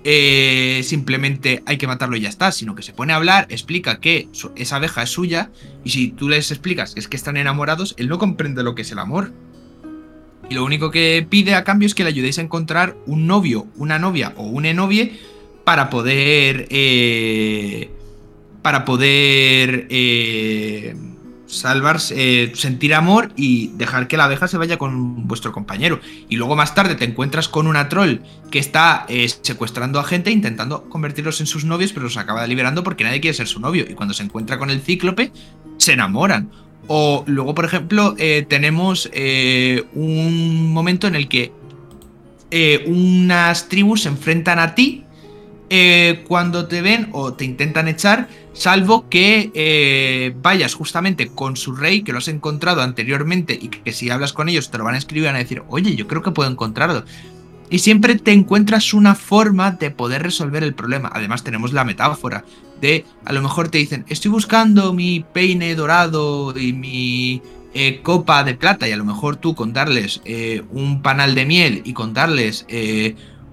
eh, 0.03 0.81
simplemente 0.83 1.61
hay 1.67 1.77
que 1.77 1.85
matarlo 1.85 2.17
y 2.17 2.21
ya 2.21 2.29
está, 2.29 2.51
sino 2.51 2.73
que 2.73 2.81
se 2.81 2.93
pone 2.93 3.13
a 3.13 3.17
hablar, 3.17 3.45
explica 3.49 3.99
que 3.99 4.27
esa 4.55 4.77
abeja 4.77 5.03
es 5.03 5.11
suya, 5.11 5.51
y 5.83 5.91
si 5.91 6.07
tú 6.09 6.29
les 6.29 6.49
explicas 6.49 6.95
que 6.95 6.99
es 6.99 7.07
que 7.07 7.15
están 7.15 7.37
enamorados, 7.37 7.93
él 7.97 8.09
no 8.09 8.17
comprende 8.17 8.63
lo 8.63 8.73
que 8.73 8.81
es 8.81 8.91
el 8.91 8.97
amor. 8.97 9.31
Y 10.49 10.55
lo 10.55 10.65
único 10.65 10.89
que 10.89 11.27
pide 11.29 11.53
a 11.53 11.63
cambio 11.63 11.85
es 11.85 11.93
que 11.93 12.03
le 12.03 12.09
ayudéis 12.09 12.39
a 12.39 12.41
encontrar 12.41 12.97
un 13.05 13.27
novio, 13.27 13.67
una 13.75 13.99
novia 13.99 14.33
o 14.35 14.47
un 14.47 14.65
enovie 14.65 15.19
para 15.63 15.91
poder. 15.91 16.67
Eh, 16.71 17.91
para 18.63 18.83
poder. 18.83 19.85
Eh, 19.91 20.95
salvarse, 21.47 22.43
eh, 22.43 22.51
sentir 22.55 22.93
amor 22.93 23.31
y 23.35 23.69
dejar 23.69 24.07
que 24.07 24.17
la 24.17 24.25
abeja 24.25 24.47
se 24.47 24.57
vaya 24.57 24.77
con 24.77 25.27
vuestro 25.27 25.51
compañero. 25.51 25.99
Y 26.29 26.35
luego 26.35 26.55
más 26.55 26.75
tarde 26.75 26.95
te 26.95 27.05
encuentras 27.05 27.47
con 27.47 27.67
una 27.67 27.89
troll 27.89 28.17
que 28.51 28.59
está 28.59 29.05
eh, 29.09 29.27
secuestrando 29.41 29.99
a 29.99 30.03
gente 30.03 30.29
intentando 30.29 30.83
convertirlos 30.89 31.39
en 31.39 31.47
sus 31.47 31.65
novios, 31.65 31.93
pero 31.93 32.03
los 32.03 32.17
acaba 32.17 32.45
liberando 32.45 32.83
porque 32.83 33.03
nadie 33.03 33.21
quiere 33.21 33.35
ser 33.35 33.47
su 33.47 33.59
novio. 33.59 33.85
Y 33.89 33.93
cuando 33.93 34.13
se 34.13 34.23
encuentra 34.23 34.59
con 34.59 34.69
el 34.69 34.81
cíclope, 34.81 35.31
se 35.77 35.93
enamoran. 35.93 36.51
O 36.87 37.23
luego, 37.27 37.55
por 37.55 37.65
ejemplo, 37.65 38.15
eh, 38.17 38.45
tenemos 38.47 39.09
un 39.93 40.71
momento 40.71 41.07
en 41.07 41.15
el 41.15 41.27
que 41.27 41.51
unas 42.85 43.67
tribus 43.67 44.03
se 44.03 44.09
enfrentan 44.09 44.59
a 44.59 44.73
ti 44.75 45.03
cuando 46.27 46.67
te 46.67 46.81
ven 46.81 47.09
o 47.11 47.33
te 47.33 47.43
intentan 47.45 47.87
echar 47.87 48.29
salvo 48.57 49.07
que 49.07 49.51
eh, 49.53 50.33
vayas 50.41 50.73
justamente 50.73 51.27
con 51.27 51.55
su 51.55 51.75
rey, 51.75 52.01
que 52.01 52.11
lo 52.11 52.17
has 52.17 52.27
encontrado 52.27 52.81
anteriormente 52.81 53.57
y 53.59 53.69
que 53.69 53.93
si 53.93 54.09
hablas 54.09 54.33
con 54.33 54.49
ellos 54.49 54.71
te 54.71 54.77
lo 54.77 54.83
van 54.83 54.95
a 54.95 54.97
escribir 54.97 55.23
y 55.23 55.27
van 55.27 55.35
a 55.35 55.39
decir, 55.39 55.63
oye, 55.69 55.95
yo 55.95 56.07
creo 56.07 56.23
que 56.23 56.31
puedo 56.31 56.49
encontrarlo. 56.49 57.03
Y 57.69 57.79
siempre 57.79 58.15
te 58.15 58.31
encuentras 58.31 58.93
una 58.93 59.13
forma 59.13 59.71
de 59.71 59.91
poder 59.91 60.23
resolver 60.23 60.63
el 60.63 60.73
problema. 60.73 61.11
Además 61.13 61.43
tenemos 61.43 61.73
la 61.73 61.83
metáfora 61.83 62.45
de, 62.81 63.05
a 63.25 63.33
lo 63.33 63.41
mejor 63.41 63.69
te 63.69 63.77
dicen, 63.77 64.05
estoy 64.07 64.31
buscando 64.31 64.93
mi 64.93 65.25
peine 65.33 65.75
dorado 65.75 66.57
y 66.57 66.71
mi 66.73 67.41
eh, 67.73 67.99
copa 68.01 68.43
de 68.43 68.55
plata 68.55 68.87
y 68.87 68.93
a 68.93 68.97
lo 68.97 69.03
mejor 69.05 69.35
tú 69.35 69.53
contarles 69.53 70.21
eh, 70.25 70.63
un 70.71 71.01
panal 71.01 71.35
de 71.35 71.45
miel 71.45 71.81
y 71.83 71.93
contarles 71.93 72.65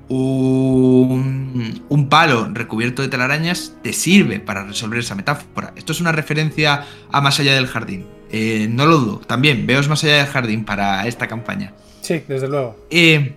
un, 0.08 2.06
palo 2.10 2.48
recubierto 2.52 3.02
de 3.02 3.08
telarañas 3.08 3.74
te 3.82 3.92
sirve 3.92 4.40
para 4.40 4.64
resolver 4.64 5.00
esa 5.00 5.14
metáfora. 5.14 5.72
Esto 5.76 5.92
es 5.92 6.00
una 6.00 6.12
referencia 6.12 6.86
a 7.10 7.20
Más 7.20 7.40
allá 7.40 7.54
del 7.54 7.66
jardín. 7.66 8.06
Eh, 8.30 8.66
no 8.70 8.86
lo 8.86 8.98
dudo. 8.98 9.18
También 9.18 9.66
veos 9.66 9.88
Más 9.88 10.04
allá 10.04 10.18
del 10.18 10.26
jardín 10.26 10.64
para 10.64 11.06
esta 11.06 11.26
campaña. 11.28 11.72
Sí, 12.00 12.22
desde 12.28 12.48
luego. 12.48 12.76
Eh, 12.90 13.34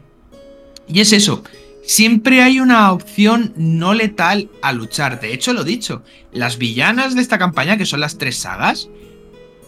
y 0.88 1.00
es 1.00 1.14
eso. 1.14 1.44
Siempre 1.86 2.42
hay 2.42 2.60
una 2.60 2.92
opción 2.92 3.54
no 3.56 3.94
letal 3.94 4.50
a 4.62 4.74
luchar. 4.74 5.22
De 5.22 5.34
hecho, 5.34 5.54
lo 5.54 5.64
dicho, 5.64 6.04
las 6.34 6.58
villanas 6.58 7.16
de 7.16 7.22
esta 7.22 7.38
campaña, 7.38 7.78
que 7.78 7.86
son 7.86 8.02
las 8.02 8.18
tres 8.18 8.36
sagas, 8.38 8.90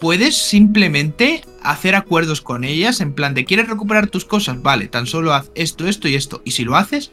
puedes 0.00 0.36
simplemente 0.36 1.44
hacer 1.62 1.94
acuerdos 1.94 2.40
con 2.40 2.64
ellas 2.64 3.00
en 3.00 3.12
plan 3.12 3.34
de 3.34 3.44
quieres 3.44 3.68
recuperar 3.68 4.08
tus 4.08 4.24
cosas, 4.24 4.62
vale, 4.62 4.88
tan 4.88 5.06
solo 5.06 5.34
haz 5.34 5.50
esto, 5.54 5.86
esto 5.86 6.08
y 6.08 6.14
esto. 6.14 6.42
Y 6.44 6.52
si 6.52 6.64
lo 6.64 6.76
haces, 6.76 7.12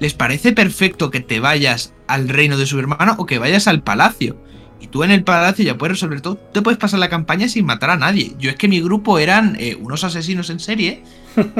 les 0.00 0.14
parece 0.14 0.52
perfecto 0.52 1.10
que 1.10 1.20
te 1.20 1.40
vayas 1.40 1.94
al 2.06 2.28
reino 2.28 2.58
de 2.58 2.66
su 2.66 2.78
hermano 2.78 3.14
o 3.18 3.26
que 3.26 3.38
vayas 3.38 3.68
al 3.68 3.82
palacio. 3.82 4.36
Y 4.80 4.88
tú 4.88 5.04
en 5.04 5.10
el 5.10 5.24
palacio 5.24 5.64
ya 5.64 5.78
puedes 5.78 5.96
resolver 5.96 6.20
todo. 6.20 6.36
Te 6.36 6.60
puedes 6.60 6.78
pasar 6.78 7.00
la 7.00 7.08
campaña 7.08 7.48
sin 7.48 7.64
matar 7.64 7.90
a 7.90 7.96
nadie. 7.96 8.34
Yo 8.38 8.50
es 8.50 8.56
que 8.56 8.68
mi 8.68 8.80
grupo 8.80 9.18
eran 9.18 9.56
eh, 9.58 9.74
unos 9.80 10.04
asesinos 10.04 10.50
en 10.50 10.60
serie 10.60 11.02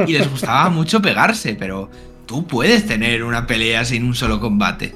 y 0.06 0.12
les 0.12 0.30
gustaba 0.30 0.68
mucho 0.70 1.00
pegarse, 1.00 1.54
pero 1.54 1.90
tú 2.26 2.46
puedes 2.46 2.86
tener 2.86 3.24
una 3.24 3.46
pelea 3.46 3.84
sin 3.84 4.04
un 4.04 4.14
solo 4.14 4.38
combate. 4.38 4.94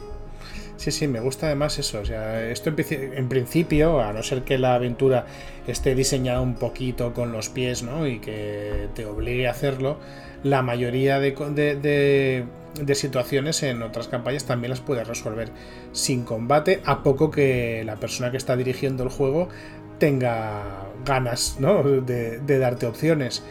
Sí, 0.81 0.93
sí, 0.93 1.07
me 1.09 1.21
gusta 1.21 1.45
además 1.45 1.79
eso. 1.79 2.01
O 2.01 2.07
sea, 2.07 2.43
esto 2.49 2.71
en 2.71 3.29
principio, 3.29 4.01
a 4.01 4.15
no 4.15 4.23
ser 4.23 4.45
que 4.45 4.57
la 4.57 4.77
aventura 4.77 5.27
esté 5.67 5.95
diseñada 5.95 6.41
un 6.41 6.55
poquito 6.55 7.13
con 7.13 7.33
los 7.33 7.51
pies, 7.51 7.83
¿no? 7.83 8.07
Y 8.07 8.19
que 8.19 8.89
te 8.95 9.05
obligue 9.05 9.47
a 9.47 9.51
hacerlo, 9.51 9.99
la 10.43 10.63
mayoría 10.63 11.21
de, 11.21 12.47
situaciones 12.95 13.63
en 13.63 13.83
otras 13.83 14.09
campañas 14.09 14.47
también 14.47 14.71
las 14.71 14.81
puedes 14.81 15.07
resolver 15.07 15.51
sin 15.93 16.25
combate, 16.25 16.81
a 16.87 17.03
poco 17.03 17.31
que 17.31 17.83
la 17.85 17.97
persona 17.97 18.31
que 18.31 18.39
está 18.39 18.57
dirigiendo 18.57 19.03
el 19.03 19.11
juego 19.11 19.51
tenga 19.99 20.87
ganas, 21.05 21.59
¿no? 21.61 21.83
De, 21.83 22.39
de 22.39 22.59
darte 22.59 22.87
opciones. 22.87 23.43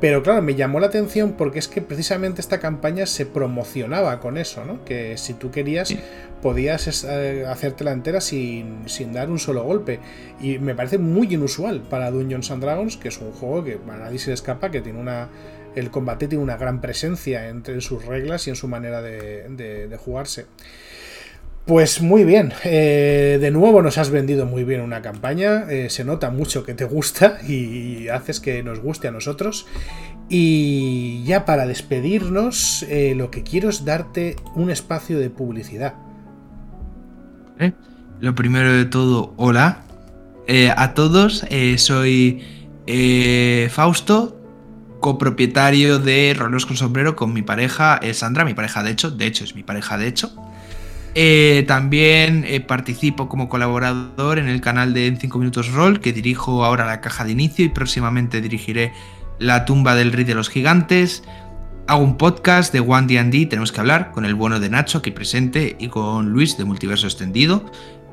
Pero 0.00 0.22
claro, 0.22 0.42
me 0.42 0.54
llamó 0.54 0.78
la 0.78 0.86
atención 0.86 1.32
porque 1.32 1.58
es 1.58 1.66
que 1.66 1.82
precisamente 1.82 2.40
esta 2.40 2.60
campaña 2.60 3.04
se 3.06 3.26
promocionaba 3.26 4.20
con 4.20 4.38
eso, 4.38 4.64
¿no? 4.64 4.84
Que 4.84 5.16
si 5.16 5.34
tú 5.34 5.50
querías, 5.50 5.92
podías 6.40 7.04
eh, 7.04 7.44
hacértela 7.46 7.90
entera 7.90 8.20
sin, 8.20 8.88
sin, 8.88 9.12
dar 9.12 9.28
un 9.28 9.40
solo 9.40 9.64
golpe. 9.64 9.98
Y 10.40 10.60
me 10.60 10.76
parece 10.76 10.98
muy 10.98 11.34
inusual 11.34 11.80
para 11.80 12.12
Dungeons 12.12 12.50
and 12.52 12.62
Dragons, 12.62 12.96
que 12.96 13.08
es 13.08 13.18
un 13.18 13.32
juego 13.32 13.64
que 13.64 13.78
a 13.88 13.96
nadie 13.96 14.20
se 14.20 14.30
le 14.30 14.34
escapa, 14.34 14.70
que 14.70 14.80
tiene 14.80 15.00
una. 15.00 15.28
El 15.74 15.90
combate 15.90 16.28
tiene 16.28 16.42
una 16.42 16.56
gran 16.56 16.80
presencia 16.80 17.48
entre 17.48 17.80
sus 17.80 18.04
reglas 18.04 18.46
y 18.46 18.50
en 18.50 18.56
su 18.56 18.68
manera 18.68 19.02
de, 19.02 19.48
de 19.48 19.96
jugarse. 19.96 20.46
Pues 21.68 22.00
muy 22.00 22.24
bien, 22.24 22.54
eh, 22.64 23.36
de 23.38 23.50
nuevo 23.50 23.82
nos 23.82 23.98
has 23.98 24.08
vendido 24.08 24.46
muy 24.46 24.64
bien 24.64 24.80
una 24.80 25.02
campaña, 25.02 25.64
eh, 25.68 25.90
se 25.90 26.02
nota 26.02 26.30
mucho 26.30 26.64
que 26.64 26.72
te 26.72 26.86
gusta 26.86 27.40
y 27.46 28.08
haces 28.08 28.40
que 28.40 28.62
nos 28.62 28.80
guste 28.80 29.08
a 29.08 29.10
nosotros. 29.10 29.66
Y 30.30 31.22
ya 31.24 31.44
para 31.44 31.66
despedirnos, 31.66 32.86
eh, 32.88 33.12
lo 33.14 33.30
que 33.30 33.42
quiero 33.42 33.68
es 33.68 33.84
darte 33.84 34.36
un 34.54 34.70
espacio 34.70 35.18
de 35.18 35.28
publicidad. 35.28 35.92
Lo 38.18 38.34
primero 38.34 38.72
de 38.72 38.86
todo, 38.86 39.34
hola 39.36 39.82
a 40.74 40.94
todos, 40.94 41.44
soy 41.76 42.42
Fausto, 43.68 44.40
copropietario 45.00 45.98
de 45.98 46.34
Rolos 46.34 46.64
con 46.64 46.78
Sombrero 46.78 47.14
con 47.14 47.34
mi 47.34 47.42
pareja 47.42 48.00
Sandra, 48.14 48.46
mi 48.46 48.54
pareja 48.54 48.82
de 48.82 48.90
hecho, 48.92 49.10
de 49.10 49.26
hecho 49.26 49.44
es 49.44 49.54
mi 49.54 49.62
pareja 49.62 49.98
de 49.98 50.06
hecho. 50.06 50.47
Eh, 51.14 51.64
también 51.66 52.44
eh, 52.46 52.60
participo 52.60 53.28
como 53.28 53.48
colaborador 53.48 54.38
en 54.38 54.48
el 54.48 54.60
canal 54.60 54.94
de 54.94 55.06
En 55.06 55.18
5 55.18 55.38
Minutos 55.38 55.72
Roll, 55.72 56.00
que 56.00 56.12
dirijo 56.12 56.64
ahora 56.64 56.86
la 56.86 57.00
caja 57.00 57.24
de 57.24 57.32
inicio 57.32 57.64
y 57.64 57.68
próximamente 57.70 58.40
dirigiré 58.40 58.92
La 59.38 59.64
tumba 59.64 59.94
del 59.94 60.12
rey 60.12 60.24
de 60.24 60.34
los 60.34 60.48
gigantes. 60.48 61.24
Hago 61.86 62.02
un 62.02 62.18
podcast 62.18 62.72
de 62.72 62.80
One 62.80 63.06
D&D, 63.06 63.46
tenemos 63.46 63.72
que 63.72 63.80
hablar, 63.80 64.10
con 64.12 64.26
el 64.26 64.34
bueno 64.34 64.60
de 64.60 64.68
Nacho 64.68 64.98
aquí 64.98 65.10
presente 65.10 65.74
y 65.78 65.88
con 65.88 66.30
Luis 66.30 66.58
de 66.58 66.66
Multiverso 66.66 67.06
Extendido, 67.06 67.64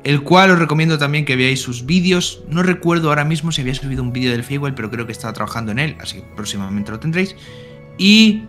el 0.02 0.22
cual 0.22 0.50
os 0.50 0.58
recomiendo 0.58 0.96
también 0.96 1.26
que 1.26 1.36
veáis 1.36 1.60
sus 1.60 1.84
vídeos. 1.84 2.42
No 2.48 2.62
recuerdo 2.62 3.10
ahora 3.10 3.24
mismo 3.24 3.52
si 3.52 3.60
había 3.60 3.74
subido 3.74 4.02
un 4.02 4.14
vídeo 4.14 4.32
del 4.32 4.44
Feywild, 4.44 4.74
pero 4.74 4.90
creo 4.90 5.04
que 5.04 5.12
estaba 5.12 5.34
trabajando 5.34 5.72
en 5.72 5.78
él, 5.78 5.96
así 6.00 6.20
que 6.20 6.26
próximamente 6.34 6.90
lo 6.90 6.98
tendréis. 6.98 7.36
Y 7.98 8.44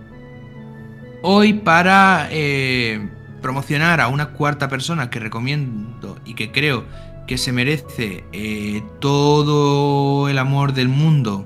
hoy 1.23 1.53
para... 1.53 2.29
Eh, 2.31 3.09
promocionar 3.41 4.01
a 4.01 4.07
una 4.07 4.29
cuarta 4.29 4.67
persona 4.67 5.09
que 5.09 5.19
recomiendo 5.19 6.17
y 6.25 6.33
que 6.33 6.51
creo 6.51 6.85
que 7.27 7.37
se 7.37 7.51
merece 7.51 8.23
eh, 8.31 8.81
todo 8.99 10.29
el 10.29 10.37
amor 10.37 10.73
del 10.73 10.87
mundo 10.87 11.45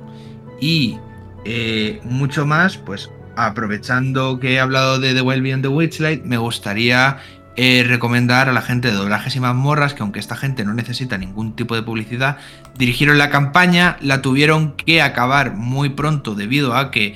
y 0.59 0.97
eh, 1.43 1.99
mucho 2.03 2.45
más, 2.45 2.77
pues 2.77 3.09
aprovechando 3.35 4.39
que 4.39 4.53
he 4.53 4.59
hablado 4.59 4.99
de 4.99 5.13
The 5.13 5.21
Wild 5.21 5.41
Beyond 5.41 5.63
the 5.63 5.67
Witchlight, 5.69 6.23
me 6.23 6.37
gustaría 6.37 7.17
eh, 7.55 7.83
recomendar 7.85 8.47
a 8.47 8.53
la 8.53 8.61
gente 8.61 8.89
de 8.89 8.93
doblajes 8.93 9.35
y 9.35 9.39
mazmorras 9.39 9.93
que 9.93 10.03
aunque 10.03 10.19
esta 10.19 10.35
gente 10.35 10.63
no 10.63 10.73
necesita 10.73 11.17
ningún 11.17 11.55
tipo 11.55 11.75
de 11.75 11.81
publicidad, 11.81 12.37
dirigieron 12.77 13.17
la 13.17 13.29
campaña, 13.29 13.97
la 14.01 14.21
tuvieron 14.21 14.73
que 14.73 15.01
acabar 15.01 15.55
muy 15.55 15.89
pronto 15.89 16.35
debido 16.35 16.75
a 16.75 16.91
que 16.91 17.15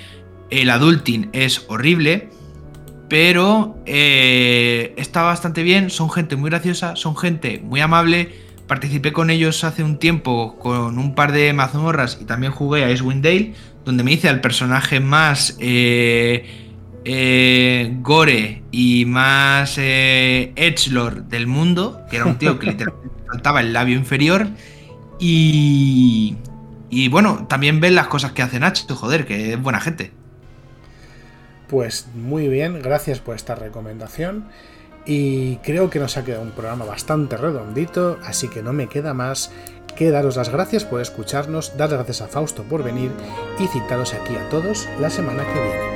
el 0.49 0.69
adulting 0.69 1.29
es 1.33 1.65
horrible 1.67 2.29
pero 3.07 3.77
eh, 3.85 4.93
está 4.97 5.21
bastante 5.23 5.63
bien, 5.63 5.89
son 5.89 6.09
gente 6.09 6.35
muy 6.35 6.49
graciosa, 6.49 6.95
son 6.95 7.15
gente 7.15 7.59
muy 7.63 7.81
amable. 7.81 8.43
Participé 8.67 9.13
con 9.13 9.29
ellos 9.29 9.63
hace 9.63 9.83
un 9.83 9.97
tiempo 9.97 10.57
con 10.57 10.97
un 10.97 11.13
par 11.13 11.31
de 11.31 11.53
mazmorras 11.53 12.17
y 12.19 12.25
también 12.25 12.51
jugué 12.51 12.83
a 12.83 12.91
Icewind 12.91 13.23
Dale, 13.23 13.53
donde 13.85 14.03
me 14.03 14.11
hice 14.13 14.27
al 14.27 14.41
personaje 14.41 14.99
más 14.99 15.55
eh, 15.59 16.45
eh, 17.05 17.95
gore 18.01 18.63
y 18.71 19.05
más 19.05 19.77
edgelord 19.77 21.25
del 21.25 21.45
mundo, 21.45 22.01
que 22.09 22.15
era 22.15 22.25
un 22.25 22.37
tío 22.39 22.57
que 22.57 22.67
literalmente 22.67 23.15
faltaba 23.27 23.61
el 23.61 23.71
labio 23.71 23.95
inferior. 23.95 24.47
Y, 25.19 26.35
y 26.89 27.07
bueno, 27.09 27.45
también 27.47 27.79
ven 27.79 27.93
las 27.93 28.07
cosas 28.07 28.31
que 28.31 28.41
hace 28.41 28.59
Nacho, 28.59 28.95
joder, 28.95 29.27
que 29.27 29.53
es 29.53 29.61
buena 29.61 29.79
gente. 29.79 30.11
Pues 31.67 32.07
muy 32.13 32.47
bien, 32.47 32.81
gracias 32.81 33.19
por 33.19 33.35
esta 33.35 33.55
recomendación. 33.55 34.45
Y 35.05 35.57
creo 35.57 35.89
que 35.89 35.99
nos 35.99 36.17
ha 36.17 36.23
quedado 36.23 36.41
un 36.41 36.51
programa 36.51 36.85
bastante 36.85 37.37
redondito, 37.37 38.17
así 38.23 38.47
que 38.47 38.63
no 38.63 38.73
me 38.73 38.87
queda 38.87 39.13
más 39.13 39.51
que 39.95 40.09
daros 40.09 40.35
las 40.35 40.49
gracias 40.49 40.83
por 40.83 40.99
escucharnos, 40.99 41.77
dar 41.77 41.89
las 41.89 41.99
gracias 41.99 42.21
a 42.21 42.27
Fausto 42.27 42.63
por 42.63 42.83
venir 42.83 43.11
y 43.59 43.67
citaros 43.67 44.13
aquí 44.13 44.35
a 44.35 44.49
todos 44.49 44.87
la 44.99 45.09
semana 45.09 45.43
que 45.45 45.61
viene. 45.61 45.94